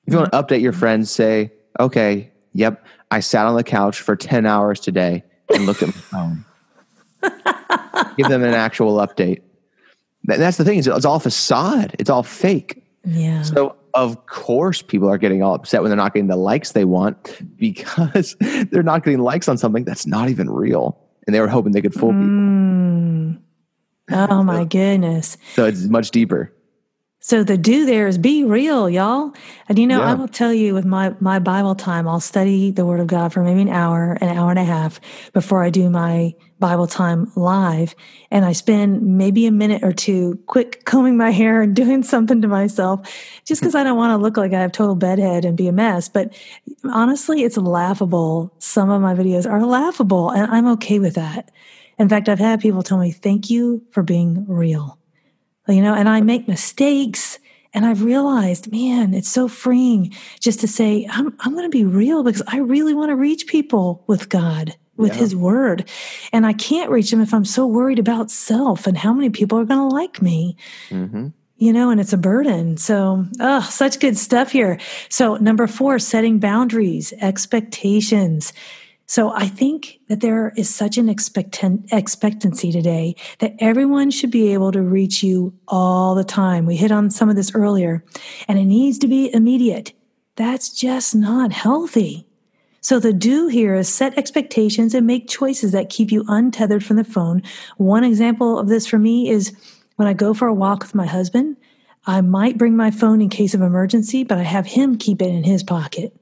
If 0.06 0.12
you 0.12 0.18
want 0.18 0.30
to 0.30 0.38
mm-hmm. 0.38 0.46
update 0.46 0.60
your 0.60 0.72
friends, 0.72 1.10
say, 1.10 1.50
okay, 1.80 2.30
yep, 2.52 2.86
I 3.10 3.18
sat 3.18 3.46
on 3.46 3.56
the 3.56 3.64
couch 3.64 4.00
for 4.00 4.14
10 4.14 4.46
hours 4.46 4.78
today 4.78 5.24
and 5.52 5.66
looked 5.66 5.82
at 5.82 5.88
my 5.88 5.92
phone. 5.94 6.44
Give 8.16 8.28
them 8.28 8.42
an 8.42 8.54
actual 8.54 8.96
update. 8.96 9.42
That's 10.24 10.56
the 10.56 10.64
thing 10.64 10.78
it's 10.78 10.88
all 10.88 11.20
facade. 11.20 11.96
It's 11.98 12.10
all 12.10 12.22
fake. 12.22 12.84
Yeah. 13.04 13.42
So 13.42 13.76
of 13.94 14.26
course, 14.26 14.82
people 14.82 15.08
are 15.08 15.18
getting 15.18 15.42
all 15.42 15.54
upset 15.54 15.82
when 15.82 15.90
they're 15.90 15.96
not 15.96 16.14
getting 16.14 16.28
the 16.28 16.36
likes 16.36 16.72
they 16.72 16.84
want 16.84 17.40
because 17.56 18.36
they're 18.70 18.82
not 18.82 19.04
getting 19.04 19.20
likes 19.20 19.48
on 19.48 19.58
something 19.58 19.84
that's 19.84 20.06
not 20.06 20.28
even 20.28 20.50
real. 20.50 20.98
And 21.26 21.34
they 21.34 21.40
were 21.40 21.48
hoping 21.48 21.72
they 21.72 21.82
could 21.82 21.94
fool 21.94 22.12
Mm. 22.12 23.38
Oh 24.12 24.42
my 24.42 24.64
goodness. 24.64 25.36
So 25.54 25.66
it's 25.66 25.84
much 25.84 26.10
deeper. 26.10 26.52
So 27.22 27.44
the 27.44 27.58
do 27.58 27.84
there 27.84 28.08
is 28.08 28.16
be 28.16 28.44
real, 28.44 28.88
y'all. 28.88 29.34
And 29.68 29.78
you 29.78 29.86
know, 29.86 30.00
I 30.00 30.14
will 30.14 30.26
tell 30.26 30.54
you 30.54 30.72
with 30.72 30.86
my 30.86 31.14
my 31.20 31.38
Bible 31.38 31.74
time, 31.74 32.08
I'll 32.08 32.18
study 32.18 32.70
the 32.70 32.86
Word 32.86 32.98
of 32.98 33.08
God 33.08 33.30
for 33.30 33.44
maybe 33.44 33.60
an 33.60 33.68
hour, 33.68 34.16
an 34.22 34.38
hour 34.38 34.48
and 34.48 34.58
a 34.58 34.64
half 34.64 35.02
before 35.34 35.62
I 35.62 35.68
do 35.68 35.90
my 35.90 36.34
Bible 36.60 36.86
time 36.86 37.30
live. 37.36 37.94
And 38.30 38.46
I 38.46 38.52
spend 38.52 39.02
maybe 39.02 39.44
a 39.44 39.50
minute 39.50 39.84
or 39.84 39.92
two 39.92 40.42
quick 40.46 40.86
combing 40.86 41.18
my 41.18 41.30
hair 41.40 41.60
and 41.60 41.76
doing 41.76 42.02
something 42.02 42.40
to 42.40 42.48
myself 42.48 43.06
just 43.44 43.60
because 43.60 43.74
I 43.74 43.84
don't 43.84 43.98
want 43.98 44.12
to 44.12 44.22
look 44.22 44.38
like 44.38 44.54
I 44.54 44.60
have 44.60 44.72
total 44.72 44.94
bedhead 44.94 45.44
and 45.44 45.58
be 45.58 45.68
a 45.68 45.72
mess. 45.72 46.08
But 46.08 46.32
honestly, 46.90 47.42
it's 47.42 47.58
laughable. 47.58 48.54
Some 48.60 48.88
of 48.88 49.02
my 49.02 49.14
videos 49.14 49.48
are 49.48 49.66
laughable, 49.66 50.30
and 50.30 50.50
I'm 50.50 50.66
okay 50.68 50.98
with 50.98 51.16
that. 51.16 51.50
In 51.98 52.08
fact, 52.08 52.30
I've 52.30 52.38
had 52.38 52.60
people 52.60 52.82
tell 52.82 52.96
me, 52.96 53.10
thank 53.12 53.50
you 53.50 53.84
for 53.90 54.02
being 54.02 54.46
real 54.48 54.99
you 55.70 55.82
know, 55.82 55.94
and 55.94 56.08
I 56.08 56.20
make 56.20 56.48
mistakes. 56.48 57.38
And 57.72 57.86
I've 57.86 58.02
realized, 58.02 58.72
man, 58.72 59.14
it's 59.14 59.28
so 59.28 59.46
freeing 59.46 60.12
just 60.40 60.60
to 60.60 60.66
say, 60.68 61.06
I'm, 61.08 61.34
I'm 61.40 61.52
going 61.52 61.64
to 61.64 61.68
be 61.70 61.84
real 61.84 62.24
because 62.24 62.42
I 62.48 62.58
really 62.58 62.94
want 62.94 63.10
to 63.10 63.16
reach 63.16 63.46
people 63.46 64.02
with 64.08 64.28
God, 64.28 64.74
with 64.96 65.12
Yeah. 65.12 65.18
His 65.18 65.36
Word. 65.36 65.88
And 66.32 66.44
I 66.44 66.52
can't 66.52 66.90
reach 66.90 67.12
them 67.12 67.20
if 67.20 67.32
I'm 67.32 67.44
so 67.44 67.66
worried 67.68 68.00
about 68.00 68.30
self 68.30 68.88
and 68.88 68.98
how 68.98 69.12
many 69.12 69.30
people 69.30 69.56
are 69.58 69.64
going 69.64 69.88
to 69.88 69.94
like 69.94 70.20
me 70.20 70.56
hmm 70.88 71.28
you 71.60 71.74
know, 71.74 71.90
and 71.90 72.00
it's 72.00 72.14
a 72.14 72.16
burden. 72.16 72.78
So, 72.78 73.26
oh, 73.38 73.60
such 73.60 74.00
good 74.00 74.16
stuff 74.16 74.50
here. 74.50 74.80
So, 75.10 75.36
number 75.36 75.66
four, 75.66 75.98
setting 75.98 76.38
boundaries, 76.38 77.12
expectations. 77.20 78.54
So, 79.10 79.32
I 79.32 79.48
think 79.48 79.98
that 80.06 80.20
there 80.20 80.52
is 80.56 80.72
such 80.72 80.96
an 80.96 81.08
expectancy 81.08 82.70
today 82.70 83.16
that 83.40 83.56
everyone 83.58 84.12
should 84.12 84.30
be 84.30 84.52
able 84.52 84.70
to 84.70 84.82
reach 84.82 85.20
you 85.20 85.52
all 85.66 86.14
the 86.14 86.22
time. 86.22 86.64
We 86.64 86.76
hit 86.76 86.92
on 86.92 87.10
some 87.10 87.28
of 87.28 87.34
this 87.34 87.52
earlier, 87.52 88.04
and 88.46 88.56
it 88.56 88.66
needs 88.66 88.98
to 89.00 89.08
be 89.08 89.34
immediate. 89.34 89.94
That's 90.36 90.68
just 90.68 91.16
not 91.16 91.50
healthy. 91.50 92.24
So 92.82 93.00
the 93.00 93.12
do 93.12 93.48
here 93.48 93.74
is 93.74 93.92
set 93.92 94.16
expectations 94.16 94.94
and 94.94 95.08
make 95.08 95.28
choices 95.28 95.72
that 95.72 95.90
keep 95.90 96.12
you 96.12 96.24
untethered 96.28 96.84
from 96.84 96.96
the 96.96 97.02
phone. 97.02 97.42
One 97.78 98.04
example 98.04 98.60
of 98.60 98.68
this 98.68 98.86
for 98.86 99.00
me 99.00 99.28
is 99.28 99.52
when 99.96 100.06
I 100.06 100.12
go 100.12 100.34
for 100.34 100.46
a 100.46 100.54
walk 100.54 100.82
with 100.82 100.94
my 100.94 101.06
husband, 101.06 101.56
I 102.06 102.20
might 102.20 102.58
bring 102.58 102.76
my 102.76 102.92
phone 102.92 103.20
in 103.20 103.28
case 103.28 103.54
of 103.54 103.60
emergency, 103.60 104.22
but 104.22 104.38
I 104.38 104.44
have 104.44 104.66
him 104.66 104.96
keep 104.96 105.20
it 105.20 105.30
in 105.30 105.42
his 105.42 105.64
pocket. 105.64 106.14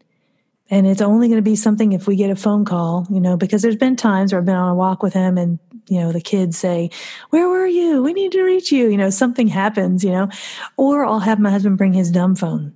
And 0.71 0.87
it's 0.87 1.01
only 1.01 1.29
going 1.29 1.39
to 1.39 1.51
be 1.51 1.57
something 1.57 1.93
if 1.93 2.07
we 2.07 2.17
get 2.17 2.31
a 2.31 2.37
phone 2.37 2.65
call, 2.65 3.07
you 3.11 3.21
know, 3.21 3.37
because 3.37 3.63
there's 3.63 3.77
been 3.77 3.97
times 3.97 4.33
where 4.33 4.41
I've 4.41 4.47
been 4.47 4.55
on 4.55 4.71
a 4.71 4.75
walk 4.75 5.03
with 5.03 5.15
him 5.15 5.39
and, 5.39 5.59
you 5.89 5.99
know, 6.01 6.13
the 6.13 6.21
kids 6.21 6.59
say, 6.59 6.91
Where 7.31 7.49
were 7.49 7.67
you? 7.67 8.03
We 8.03 8.13
need 8.13 8.33
to 8.33 8.43
reach 8.43 8.71
you. 8.71 8.89
You 8.89 8.99
know, 8.99 9.11
something 9.11 9.49
happens, 9.49 10.05
you 10.05 10.11
know, 10.11 10.29
or 10.77 11.07
I'll 11.07 11.21
have 11.21 11.39
my 11.39 11.51
husband 11.51 11.79
bring 11.79 11.95
his 11.95 12.11
dumb 12.11 12.35
phone. 12.35 12.75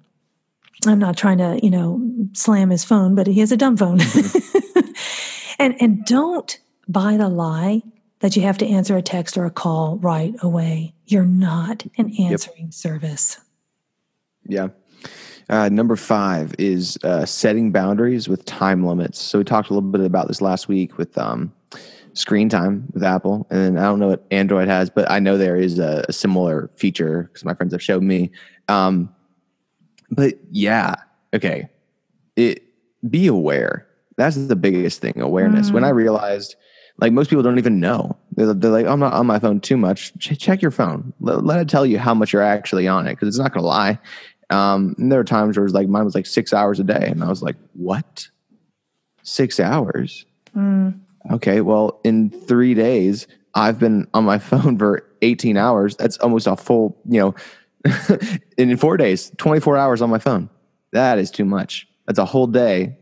I'm 0.86 0.98
not 0.98 1.16
trying 1.16 1.38
to, 1.38 1.60
you 1.62 1.70
know, 1.70 2.00
slam 2.32 2.70
his 2.70 2.84
phone, 2.84 3.14
but 3.14 3.26
he 3.26 3.40
has 3.40 3.52
a 3.52 3.56
dumb 3.56 3.76
phone. 3.76 4.00
and 5.58 5.80
and 5.80 6.04
don't 6.04 6.58
buy 6.88 7.16
the 7.16 7.28
lie 7.28 7.82
that 8.20 8.36
you 8.36 8.42
have 8.42 8.58
to 8.58 8.66
answer 8.66 8.96
a 8.96 9.02
text 9.02 9.36
or 9.36 9.44
a 9.44 9.50
call 9.50 9.98
right 9.98 10.34
away. 10.40 10.94
You're 11.06 11.24
not 11.24 11.84
an 11.98 12.14
answering 12.18 12.70
service. 12.70 13.38
Yeah. 14.46 14.68
Uh, 15.48 15.68
number 15.68 15.96
five 15.96 16.54
is 16.58 16.98
uh, 17.04 17.24
setting 17.26 17.72
boundaries 17.72 18.28
with 18.28 18.44
time 18.44 18.86
limits. 18.86 19.20
So 19.20 19.38
we 19.38 19.44
talked 19.44 19.70
a 19.70 19.74
little 19.74 19.88
bit 19.88 20.00
about 20.00 20.28
this 20.28 20.40
last 20.40 20.68
week 20.68 20.98
with 20.98 21.16
um, 21.18 21.52
screen 22.14 22.48
time 22.48 22.88
with 22.92 23.02
Apple, 23.02 23.46
and 23.50 23.60
then 23.60 23.78
I 23.78 23.86
don't 23.86 23.98
know 23.98 24.08
what 24.08 24.24
Android 24.30 24.68
has, 24.68 24.90
but 24.90 25.10
I 25.10 25.18
know 25.18 25.36
there 25.36 25.56
is 25.56 25.78
a, 25.78 26.04
a 26.08 26.12
similar 26.12 26.70
feature 26.76 27.24
because 27.24 27.44
my 27.44 27.54
friends 27.54 27.72
have 27.72 27.82
showed 27.82 28.02
me. 28.02 28.30
Um, 28.68 29.14
but 30.10 30.34
yeah, 30.50 30.94
okay, 31.34 31.68
it 32.36 32.62
be 33.08 33.26
aware. 33.26 33.86
That's 34.16 34.36
the 34.36 34.56
biggest 34.56 35.00
thing. 35.00 35.20
Awareness. 35.20 35.70
When 35.72 35.84
I 35.84 35.88
realized, 35.88 36.54
like 36.98 37.12
most 37.12 37.30
people 37.30 37.42
don't 37.42 37.58
even 37.58 37.80
know. 37.80 38.16
They're, 38.36 38.52
they're 38.52 38.70
like, 38.70 38.86
I'm 38.86 39.00
not 39.00 39.14
on 39.14 39.26
my 39.26 39.38
phone 39.38 39.60
too 39.60 39.76
much. 39.76 40.12
Ch- 40.18 40.38
check 40.38 40.60
your 40.60 40.70
phone. 40.70 41.12
Let, 41.20 41.44
let 41.44 41.60
it 41.60 41.68
tell 41.68 41.86
you 41.86 41.98
how 41.98 42.14
much 42.14 42.32
you're 42.32 42.42
actually 42.42 42.86
on 42.86 43.06
it 43.06 43.14
because 43.14 43.28
it's 43.28 43.38
not 43.38 43.52
going 43.52 43.62
to 43.62 43.68
lie. 43.68 43.98
Um, 44.52 44.94
and 44.98 45.10
there 45.10 45.18
were 45.18 45.24
times 45.24 45.56
where 45.56 45.62
it 45.62 45.66
was 45.66 45.74
like 45.74 45.88
mine 45.88 46.04
was 46.04 46.14
like 46.14 46.26
six 46.26 46.52
hours 46.52 46.78
a 46.78 46.84
day, 46.84 47.08
and 47.08 47.24
I 47.24 47.28
was 47.28 47.42
like, 47.42 47.56
"What? 47.72 48.28
Six 49.22 49.58
hours? 49.58 50.26
Okay, 51.30 51.60
well, 51.60 52.00
in 52.04 52.30
three 52.30 52.74
days, 52.74 53.26
I've 53.54 53.78
been 53.78 54.06
on 54.14 54.24
my 54.24 54.38
phone 54.50 54.78
for 54.78 55.04
18 55.22 55.56
hours. 55.56 55.96
That's 55.96 56.18
almost 56.18 56.46
a 56.46 56.56
full, 56.56 56.96
you 57.08 57.20
know, 57.20 57.34
in 58.58 58.76
four 58.76 58.96
days, 58.96 59.32
24 59.38 59.76
hours 59.76 60.02
on 60.02 60.10
my 60.10 60.18
phone. 60.18 60.48
That 60.92 61.18
is 61.18 61.30
too 61.30 61.44
much. 61.44 61.88
That's 62.06 62.18
a 62.18 62.24
whole 62.24 62.46
day. 62.46 62.96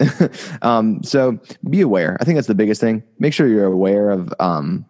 um, 0.62 1.02
so 1.02 1.38
be 1.68 1.80
aware. 1.80 2.16
I 2.20 2.24
think 2.24 2.36
that's 2.36 2.48
the 2.48 2.54
biggest 2.54 2.80
thing. 2.80 3.02
Make 3.18 3.32
sure 3.32 3.46
you're 3.46 3.64
aware 3.64 4.10
of 4.10 4.32
um, 4.40 4.84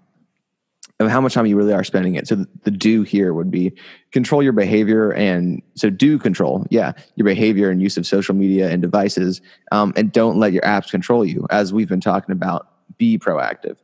of 0.98 1.10
how 1.10 1.20
much 1.20 1.34
time 1.34 1.46
you 1.46 1.56
really 1.56 1.74
are 1.74 1.84
spending 1.84 2.14
it. 2.14 2.26
So 2.26 2.46
the, 2.62 2.70
do 2.70 3.02
here 3.02 3.34
would 3.34 3.50
be 3.50 3.72
control 4.12 4.42
your 4.42 4.52
behavior 4.52 5.12
and 5.12 5.62
so 5.74 5.90
do 5.90 6.18
control, 6.18 6.66
yeah, 6.70 6.92
your 7.16 7.24
behavior 7.24 7.70
and 7.70 7.82
use 7.82 7.96
of 7.96 8.06
social 8.06 8.34
media 8.34 8.70
and 8.70 8.80
devices, 8.80 9.40
um, 9.72 9.92
and 9.96 10.10
don't 10.10 10.38
let 10.38 10.52
your 10.52 10.62
apps 10.62 10.90
control 10.90 11.24
you. 11.24 11.46
As 11.50 11.72
we've 11.72 11.88
been 11.88 12.00
talking 12.00 12.32
about, 12.32 12.68
be 12.96 13.18
proactive. 13.18 13.76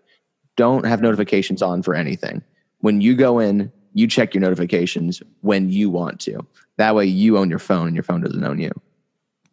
Don't 0.57 0.87
have 0.87 1.03
notifications 1.03 1.61
on 1.61 1.83
for 1.83 1.95
anything. 1.95 2.43
When 2.81 3.01
you 3.01 3.15
go 3.15 3.39
in, 3.39 3.71
you 3.95 4.07
check 4.07 4.35
your 4.35 4.41
notifications 4.41 5.23
when 5.43 5.69
you 5.69 5.91
want 5.91 6.19
to. 6.21 6.47
That 6.79 6.95
way, 6.95 7.05
you 7.05 7.37
own 7.37 7.51
your 7.51 7.59
phone, 7.59 7.87
and 7.87 7.95
your 7.95 8.03
phone 8.03 8.23
doesn't 8.23 8.43
own 8.43 8.59
you. 8.59 8.73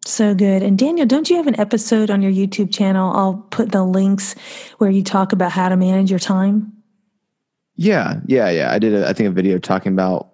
So 0.05 0.33
good. 0.33 0.63
And 0.63 0.79
Daniel, 0.79 1.05
don't 1.05 1.29
you 1.29 1.35
have 1.35 1.47
an 1.47 1.59
episode 1.59 2.09
on 2.09 2.21
your 2.21 2.31
YouTube 2.31 2.73
channel? 2.73 3.11
I'll 3.13 3.45
put 3.51 3.71
the 3.71 3.83
links 3.83 4.33
where 4.77 4.89
you 4.89 5.03
talk 5.03 5.33
about 5.33 5.51
how 5.51 5.69
to 5.69 5.75
manage 5.75 6.09
your 6.09 6.19
time. 6.19 6.78
Yeah, 7.79 8.19
yeah, 8.25 8.49
yeah. 8.49 8.73
I 8.73 8.77
did, 8.77 8.93
a, 8.93 9.07
I 9.07 9.13
think, 9.13 9.29
a 9.29 9.31
video 9.31 9.57
talking 9.57 9.93
about 9.93 10.33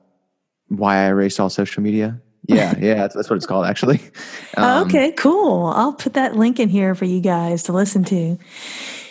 why 0.69 0.97
I 0.97 1.09
erased 1.09 1.39
all 1.39 1.51
social 1.51 1.83
media. 1.83 2.19
Yeah, 2.47 2.73
yeah, 2.79 2.95
that's, 2.95 3.13
that's 3.13 3.29
what 3.29 3.35
it's 3.35 3.45
called, 3.45 3.67
actually. 3.67 4.01
Oh, 4.57 4.63
Um, 4.63 4.87
okay, 4.87 5.11
cool. 5.11 5.67
I'll 5.67 5.93
put 5.93 6.13
that 6.13 6.35
link 6.35 6.59
in 6.59 6.69
here 6.69 6.95
for 6.95 7.05
you 7.05 7.21
guys 7.21 7.61
to 7.63 7.71
listen 7.71 8.03
to. 8.05 8.39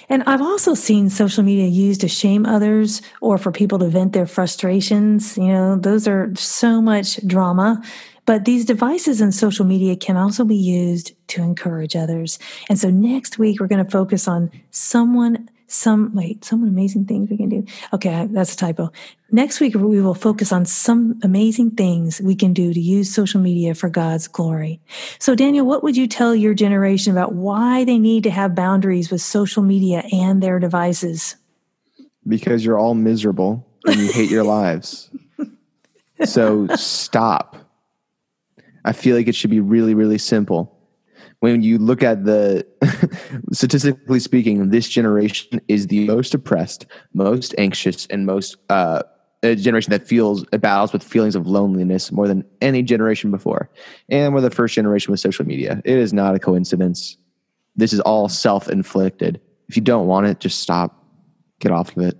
And 0.08 0.24
I've 0.24 0.42
also 0.42 0.74
seen 0.74 1.10
social 1.10 1.44
media 1.44 1.66
used 1.66 2.00
to 2.00 2.08
shame 2.08 2.44
others 2.44 3.02
or 3.20 3.38
for 3.38 3.52
people 3.52 3.78
to 3.78 3.88
vent 3.88 4.14
their 4.14 4.26
frustrations. 4.26 5.38
You 5.38 5.48
know, 5.48 5.76
those 5.76 6.08
are 6.08 6.34
so 6.34 6.82
much 6.82 7.24
drama. 7.26 7.82
But 8.26 8.46
these 8.46 8.64
devices 8.64 9.20
and 9.20 9.32
social 9.32 9.64
media 9.64 9.96
can 9.96 10.16
also 10.16 10.44
be 10.44 10.56
used 10.56 11.12
to 11.28 11.42
encourage 11.42 11.94
others. 11.94 12.40
And 12.68 12.78
so 12.78 12.90
next 12.90 13.38
week, 13.38 13.60
we're 13.60 13.68
going 13.68 13.84
to 13.84 13.90
focus 13.90 14.26
on 14.26 14.50
someone, 14.70 15.48
some, 15.66 16.14
wait, 16.14 16.44
some 16.44 16.62
amazing 16.62 17.06
things 17.06 17.30
we 17.30 17.36
can 17.36 17.48
do. 17.48 17.64
Okay, 17.92 18.28
that's 18.30 18.54
a 18.54 18.56
typo. 18.56 18.90
Next 19.30 19.60
week, 19.60 19.74
we 19.74 20.00
will 20.00 20.14
focus 20.14 20.52
on 20.52 20.64
some 20.64 21.18
amazing 21.22 21.72
things 21.72 22.20
we 22.20 22.34
can 22.34 22.52
do 22.52 22.72
to 22.72 22.80
use 22.80 23.12
social 23.12 23.40
media 23.40 23.74
for 23.74 23.88
God's 23.88 24.28
glory. 24.28 24.80
So, 25.18 25.34
Daniel, 25.34 25.66
what 25.66 25.82
would 25.82 25.96
you 25.96 26.06
tell 26.06 26.34
your 26.34 26.54
generation 26.54 27.12
about 27.12 27.34
why 27.34 27.84
they 27.84 27.98
need 27.98 28.22
to 28.24 28.30
have 28.30 28.54
boundaries 28.54 29.10
with 29.10 29.20
social 29.22 29.62
media 29.62 30.04
and 30.12 30.42
their 30.42 30.58
devices? 30.58 31.36
because 32.26 32.64
you're 32.64 32.78
all 32.78 32.94
miserable 32.94 33.66
and 33.86 33.96
you 33.96 34.12
hate 34.12 34.30
your 34.30 34.44
lives. 34.58 35.10
So 36.24 36.68
stop. 36.76 37.56
I 38.84 38.92
feel 38.92 39.16
like 39.16 39.28
it 39.28 39.34
should 39.34 39.50
be 39.50 39.60
really, 39.60 39.94
really 39.94 40.18
simple. 40.18 40.78
When 41.44 41.60
you 41.60 41.76
look 41.76 42.02
at 42.02 42.24
the 42.24 42.66
statistically 43.52 44.18
speaking, 44.18 44.70
this 44.70 44.88
generation 44.88 45.60
is 45.68 45.88
the 45.88 46.06
most 46.06 46.32
oppressed, 46.32 46.86
most 47.12 47.54
anxious, 47.58 48.06
and 48.06 48.24
most 48.24 48.56
uh, 48.70 49.02
a 49.42 49.54
generation 49.54 49.90
that 49.90 50.08
feels 50.08 50.46
battles 50.46 50.94
with 50.94 51.02
feelings 51.02 51.36
of 51.36 51.46
loneliness 51.46 52.10
more 52.10 52.26
than 52.26 52.46
any 52.62 52.82
generation 52.82 53.30
before. 53.30 53.68
And 54.08 54.32
we're 54.32 54.40
the 54.40 54.48
first 54.50 54.74
generation 54.74 55.10
with 55.10 55.20
social 55.20 55.44
media. 55.44 55.82
It 55.84 55.98
is 55.98 56.14
not 56.14 56.34
a 56.34 56.38
coincidence. 56.38 57.18
This 57.76 57.92
is 57.92 58.00
all 58.00 58.30
self 58.30 58.70
inflicted. 58.70 59.38
If 59.68 59.76
you 59.76 59.82
don't 59.82 60.06
want 60.06 60.26
it, 60.26 60.40
just 60.40 60.60
stop. 60.60 61.04
Get 61.60 61.72
off 61.72 61.94
of 61.94 62.04
it. 62.04 62.16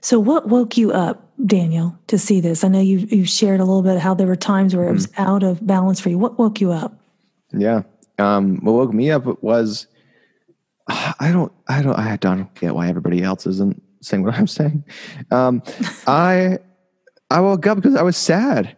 So, 0.00 0.18
what 0.18 0.48
woke 0.48 0.76
you 0.76 0.90
up, 0.90 1.30
Daniel, 1.46 1.96
to 2.08 2.18
see 2.18 2.40
this? 2.40 2.64
I 2.64 2.68
know 2.68 2.80
you 2.80 2.98
you 2.98 3.26
shared 3.26 3.60
a 3.60 3.64
little 3.64 3.82
bit 3.82 4.00
how 4.00 4.14
there 4.14 4.26
were 4.26 4.34
times 4.34 4.74
where 4.74 4.88
it 4.88 4.92
was 4.92 5.08
out 5.18 5.44
of 5.44 5.64
balance 5.64 6.00
for 6.00 6.08
you. 6.08 6.18
What 6.18 6.36
woke 6.36 6.60
you 6.60 6.72
up? 6.72 6.98
Yeah. 7.52 7.82
Um, 8.18 8.58
what 8.64 8.72
woke 8.72 8.92
me 8.92 9.10
up 9.10 9.42
was 9.42 9.86
I 10.88 11.30
don't, 11.32 11.52
I 11.68 11.82
don't, 11.82 11.98
I 11.98 12.16
don't 12.16 12.52
get 12.54 12.74
why 12.74 12.88
everybody 12.88 13.22
else 13.22 13.46
isn't 13.46 13.82
saying 14.02 14.22
what 14.22 14.34
I'm 14.34 14.46
saying. 14.46 14.84
Um, 15.30 15.62
I, 16.06 16.58
I 17.30 17.40
woke 17.40 17.66
up 17.66 17.76
because 17.76 17.96
I 17.96 18.02
was 18.02 18.16
sad. 18.16 18.76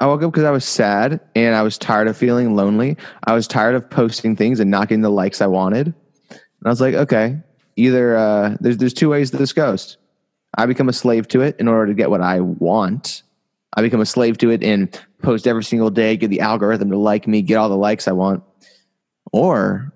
I 0.00 0.06
woke 0.06 0.22
up 0.22 0.30
because 0.32 0.44
I 0.44 0.50
was 0.50 0.64
sad 0.64 1.20
and 1.34 1.54
I 1.54 1.62
was 1.62 1.76
tired 1.78 2.08
of 2.08 2.16
feeling 2.16 2.54
lonely. 2.54 2.96
I 3.24 3.34
was 3.34 3.48
tired 3.48 3.74
of 3.74 3.88
posting 3.90 4.36
things 4.36 4.60
and 4.60 4.70
not 4.70 4.88
getting 4.88 5.02
the 5.02 5.10
likes 5.10 5.40
I 5.40 5.46
wanted. 5.46 5.88
And 6.30 6.66
I 6.66 6.68
was 6.68 6.80
like, 6.80 6.94
okay, 6.94 7.38
either 7.76 8.16
uh, 8.16 8.56
there's 8.60 8.76
there's 8.76 8.94
two 8.94 9.08
ways 9.08 9.30
that 9.32 9.38
this 9.38 9.52
goes. 9.52 9.96
I 10.56 10.66
become 10.66 10.88
a 10.88 10.92
slave 10.92 11.28
to 11.28 11.40
it 11.40 11.56
in 11.58 11.68
order 11.68 11.86
to 11.86 11.94
get 11.94 12.10
what 12.10 12.20
I 12.20 12.40
want. 12.40 13.22
I 13.74 13.82
become 13.82 14.00
a 14.00 14.06
slave 14.06 14.38
to 14.38 14.50
it 14.50 14.62
and 14.62 14.88
post 15.22 15.46
every 15.46 15.64
single 15.64 15.90
day, 15.90 16.16
get 16.16 16.28
the 16.28 16.40
algorithm 16.40 16.90
to 16.90 16.98
like 16.98 17.26
me, 17.26 17.42
get 17.42 17.56
all 17.56 17.68
the 17.68 17.76
likes 17.76 18.08
I 18.08 18.12
want. 18.12 18.42
Or 19.32 19.92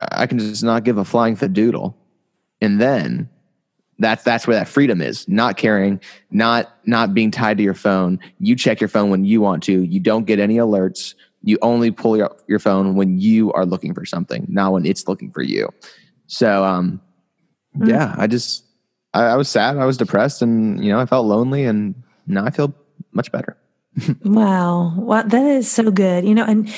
I 0.00 0.26
can 0.26 0.38
just 0.38 0.62
not 0.62 0.84
give 0.84 0.98
a 0.98 1.04
flying 1.04 1.36
fadoodle. 1.36 1.94
And 2.60 2.80
then 2.80 3.28
that's 3.98 4.22
that's 4.24 4.46
where 4.46 4.56
that 4.56 4.68
freedom 4.68 5.00
is. 5.00 5.28
Not 5.28 5.56
caring, 5.56 6.00
not 6.30 6.76
not 6.84 7.14
being 7.14 7.30
tied 7.30 7.56
to 7.58 7.62
your 7.62 7.74
phone. 7.74 8.18
You 8.38 8.54
check 8.54 8.80
your 8.80 8.88
phone 8.88 9.10
when 9.10 9.24
you 9.24 9.40
want 9.40 9.62
to. 9.64 9.82
You 9.82 10.00
don't 10.00 10.24
get 10.24 10.38
any 10.38 10.56
alerts. 10.56 11.14
You 11.42 11.58
only 11.62 11.90
pull 11.90 12.16
your, 12.16 12.34
your 12.48 12.58
phone 12.58 12.96
when 12.96 13.18
you 13.18 13.52
are 13.52 13.64
looking 13.64 13.94
for 13.94 14.04
something, 14.04 14.46
not 14.48 14.72
when 14.72 14.84
it's 14.84 15.08
looking 15.08 15.30
for 15.30 15.42
you. 15.42 15.68
So 16.26 16.64
um 16.64 17.00
mm. 17.76 17.88
yeah, 17.88 18.14
I 18.18 18.26
just 18.26 18.64
I, 19.14 19.24
I 19.24 19.36
was 19.36 19.48
sad, 19.48 19.76
I 19.78 19.86
was 19.86 19.96
depressed 19.96 20.42
and 20.42 20.84
you 20.84 20.90
know, 20.92 21.00
I 21.00 21.06
felt 21.06 21.26
lonely 21.26 21.64
and 21.64 21.94
now 22.26 22.44
I 22.44 22.50
feel 22.50 22.74
much 23.16 23.32
better. 23.32 23.56
wow. 24.24 24.94
Wow, 24.96 25.22
that 25.22 25.46
is 25.46 25.70
so 25.70 25.90
good. 25.90 26.24
You 26.24 26.34
know, 26.34 26.44
and 26.44 26.72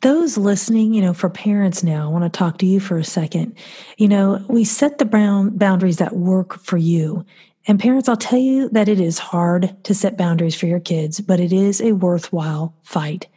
those 0.00 0.36
listening, 0.36 0.92
you 0.92 1.00
know, 1.00 1.14
for 1.14 1.30
parents 1.30 1.82
now, 1.82 2.04
I 2.04 2.12
want 2.12 2.30
to 2.30 2.38
talk 2.38 2.58
to 2.58 2.66
you 2.66 2.80
for 2.80 2.98
a 2.98 3.04
second. 3.04 3.56
You 3.96 4.08
know, 4.08 4.44
we 4.48 4.64
set 4.64 4.98
the 4.98 5.04
brown 5.04 5.56
boundaries 5.56 5.96
that 5.98 6.16
work 6.16 6.58
for 6.60 6.76
you. 6.76 7.24
And 7.66 7.80
parents, 7.80 8.08
I'll 8.08 8.16
tell 8.16 8.38
you 8.38 8.68
that 8.70 8.88
it 8.88 9.00
is 9.00 9.18
hard 9.18 9.74
to 9.84 9.94
set 9.94 10.18
boundaries 10.18 10.54
for 10.54 10.66
your 10.66 10.80
kids, 10.80 11.20
but 11.20 11.40
it 11.40 11.52
is 11.52 11.80
a 11.80 11.92
worthwhile 11.92 12.74
fight. 12.82 13.28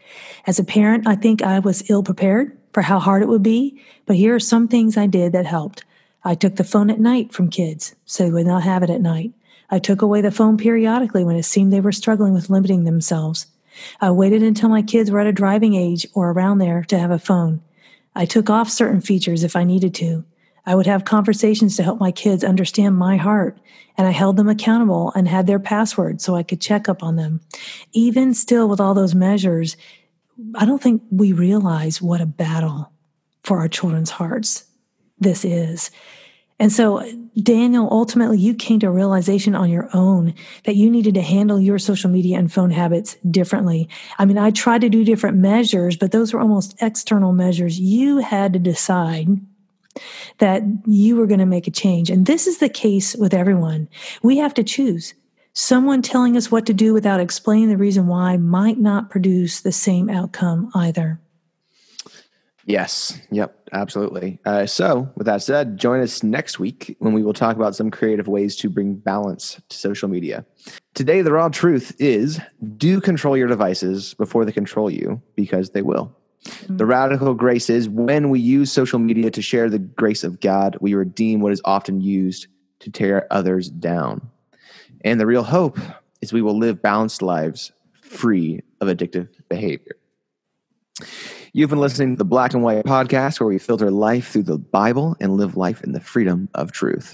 As 0.45 0.59
a 0.59 0.63
parent, 0.65 1.07
I 1.07 1.15
think 1.15 1.41
I 1.41 1.59
was 1.59 1.89
ill 1.89 2.03
prepared 2.03 2.57
for 2.73 2.81
how 2.81 2.99
hard 2.99 3.21
it 3.21 3.29
would 3.29 3.43
be, 3.43 3.81
but 4.05 4.17
here 4.17 4.35
are 4.35 4.39
some 4.39 4.67
things 4.67 4.97
I 4.97 5.07
did 5.07 5.31
that 5.31 5.45
helped. 5.45 5.85
I 6.25 6.35
took 6.35 6.57
the 6.57 6.65
phone 6.65 6.89
at 6.89 6.99
night 6.99 7.31
from 7.31 7.49
kids 7.49 7.95
so 8.05 8.23
they 8.23 8.31
would 8.31 8.45
not 8.45 8.63
have 8.63 8.83
it 8.83 8.89
at 8.89 8.99
night. 8.99 9.31
I 9.69 9.79
took 9.79 10.01
away 10.01 10.21
the 10.21 10.31
phone 10.31 10.57
periodically 10.57 11.23
when 11.23 11.35
it 11.35 11.43
seemed 11.43 11.73
they 11.73 11.81
were 11.81 11.91
struggling 11.91 12.33
with 12.33 12.49
limiting 12.49 12.83
themselves. 12.83 13.47
I 14.01 14.11
waited 14.11 14.43
until 14.43 14.69
my 14.69 14.81
kids 14.81 15.11
were 15.11 15.19
at 15.19 15.27
a 15.27 15.31
driving 15.31 15.75
age 15.75 16.07
or 16.13 16.31
around 16.31 16.59
there 16.59 16.83
to 16.85 16.97
have 16.97 17.11
a 17.11 17.19
phone. 17.19 17.61
I 18.15 18.25
took 18.25 18.49
off 18.49 18.69
certain 18.69 19.01
features 19.01 19.43
if 19.43 19.55
I 19.55 19.63
needed 19.63 19.93
to. 19.95 20.25
I 20.65 20.75
would 20.75 20.87
have 20.87 21.05
conversations 21.05 21.77
to 21.77 21.83
help 21.83 21.99
my 21.99 22.11
kids 22.11 22.43
understand 22.43 22.97
my 22.97 23.15
heart, 23.15 23.57
and 23.97 24.05
I 24.05 24.11
held 24.11 24.35
them 24.35 24.49
accountable 24.49 25.13
and 25.15 25.27
had 25.27 25.47
their 25.47 25.59
password 25.59 26.19
so 26.19 26.35
I 26.35 26.43
could 26.43 26.59
check 26.59 26.89
up 26.89 27.03
on 27.03 27.15
them. 27.15 27.39
Even 27.93 28.33
still, 28.33 28.67
with 28.67 28.81
all 28.81 28.93
those 28.93 29.15
measures, 29.15 29.77
I 30.55 30.65
don't 30.65 30.81
think 30.81 31.03
we 31.09 31.31
realize 31.31 32.01
what 32.01 32.19
a 32.19 32.25
battle 32.25 32.91
for 33.43 33.59
our 33.59 33.69
children's 33.69 34.09
hearts 34.09 34.65
this 35.19 35.45
is. 35.45 35.89
And 36.59 36.71
so, 36.71 37.01
Daniel, 37.41 37.87
ultimately, 37.91 38.39
you 38.39 38.55
came 38.55 38.79
to 38.79 38.87
a 38.87 38.91
realization 38.91 39.53
on 39.53 39.69
your 39.69 39.89
own 39.93 40.33
that 40.63 40.75
you 40.75 40.89
needed 40.89 41.13
to 41.13 41.21
handle 41.21 41.59
your 41.59 41.77
social 41.77 42.09
media 42.09 42.37
and 42.37 42.51
phone 42.51 42.71
habits 42.71 43.15
differently. 43.29 43.87
I 44.17 44.25
mean, 44.25 44.37
I 44.37 44.49
tried 44.49 44.81
to 44.81 44.89
do 44.89 45.05
different 45.05 45.37
measures, 45.37 45.95
but 45.95 46.11
those 46.11 46.33
were 46.33 46.39
almost 46.39 46.75
external 46.81 47.33
measures. 47.33 47.79
You 47.79 48.17
had 48.17 48.53
to 48.53 48.59
decide 48.59 49.27
that 50.39 50.63
you 50.85 51.15
were 51.15 51.27
going 51.27 51.39
to 51.39 51.45
make 51.45 51.67
a 51.67 51.71
change. 51.71 52.09
And 52.09 52.25
this 52.25 52.47
is 52.47 52.57
the 52.57 52.69
case 52.69 53.15
with 53.15 53.33
everyone. 53.33 53.87
We 54.23 54.37
have 54.37 54.53
to 54.55 54.63
choose. 54.63 55.13
Someone 55.53 56.01
telling 56.01 56.37
us 56.37 56.51
what 56.51 56.65
to 56.67 56.73
do 56.73 56.93
without 56.93 57.19
explaining 57.19 57.69
the 57.69 57.77
reason 57.77 58.07
why 58.07 58.37
might 58.37 58.79
not 58.79 59.09
produce 59.09 59.61
the 59.61 59.71
same 59.71 60.09
outcome 60.09 60.71
either. 60.75 61.19
Yes. 62.67 63.17
Yep. 63.31 63.69
Absolutely. 63.71 64.39
Uh, 64.45 64.65
so, 64.65 65.09
with 65.15 65.25
that 65.25 65.41
said, 65.41 65.77
join 65.77 66.01
us 66.01 66.21
next 66.21 66.59
week 66.59 66.97
when 66.99 67.13
we 67.13 67.23
will 67.23 67.33
talk 67.33 67.55
about 67.55 67.77
some 67.77 67.89
creative 67.89 68.27
ways 68.27 68.57
to 68.57 68.69
bring 68.69 68.95
balance 68.95 69.61
to 69.69 69.77
social 69.77 70.09
media. 70.09 70.45
Today, 70.93 71.21
the 71.21 71.31
raw 71.31 71.47
truth 71.47 71.95
is 71.97 72.41
do 72.75 72.99
control 72.99 73.37
your 73.37 73.47
devices 73.47 74.15
before 74.15 74.43
they 74.43 74.51
control 74.51 74.89
you 74.89 75.21
because 75.35 75.69
they 75.69 75.81
will. 75.81 76.13
Mm-hmm. 76.43 76.75
The 76.75 76.85
radical 76.85 77.33
grace 77.33 77.69
is 77.69 77.87
when 77.87 78.29
we 78.29 78.41
use 78.41 78.69
social 78.69 78.99
media 78.99 79.31
to 79.31 79.41
share 79.41 79.69
the 79.69 79.79
grace 79.79 80.25
of 80.25 80.41
God, 80.41 80.77
we 80.81 80.93
redeem 80.93 81.39
what 81.39 81.53
is 81.53 81.61
often 81.63 82.01
used 82.01 82.47
to 82.79 82.91
tear 82.91 83.27
others 83.31 83.69
down. 83.69 84.29
And 85.05 85.21
the 85.21 85.25
real 85.25 85.43
hope 85.43 85.79
is 86.21 86.33
we 86.33 86.41
will 86.41 86.57
live 86.57 86.81
balanced 86.81 87.21
lives 87.21 87.71
free 88.01 88.61
of 88.81 88.89
addictive 88.89 89.29
behavior. 89.47 89.95
You've 91.53 91.69
been 91.69 91.79
listening 91.79 92.15
to 92.15 92.17
the 92.17 92.25
Black 92.25 92.53
and 92.53 92.63
White 92.63 92.85
podcast, 92.85 93.39
where 93.39 93.47
we 93.47 93.57
filter 93.57 93.91
life 93.91 94.29
through 94.29 94.43
the 94.43 94.57
Bible 94.57 95.15
and 95.19 95.37
live 95.37 95.57
life 95.57 95.83
in 95.83 95.91
the 95.91 95.99
freedom 95.99 96.49
of 96.53 96.71
truth. 96.71 97.13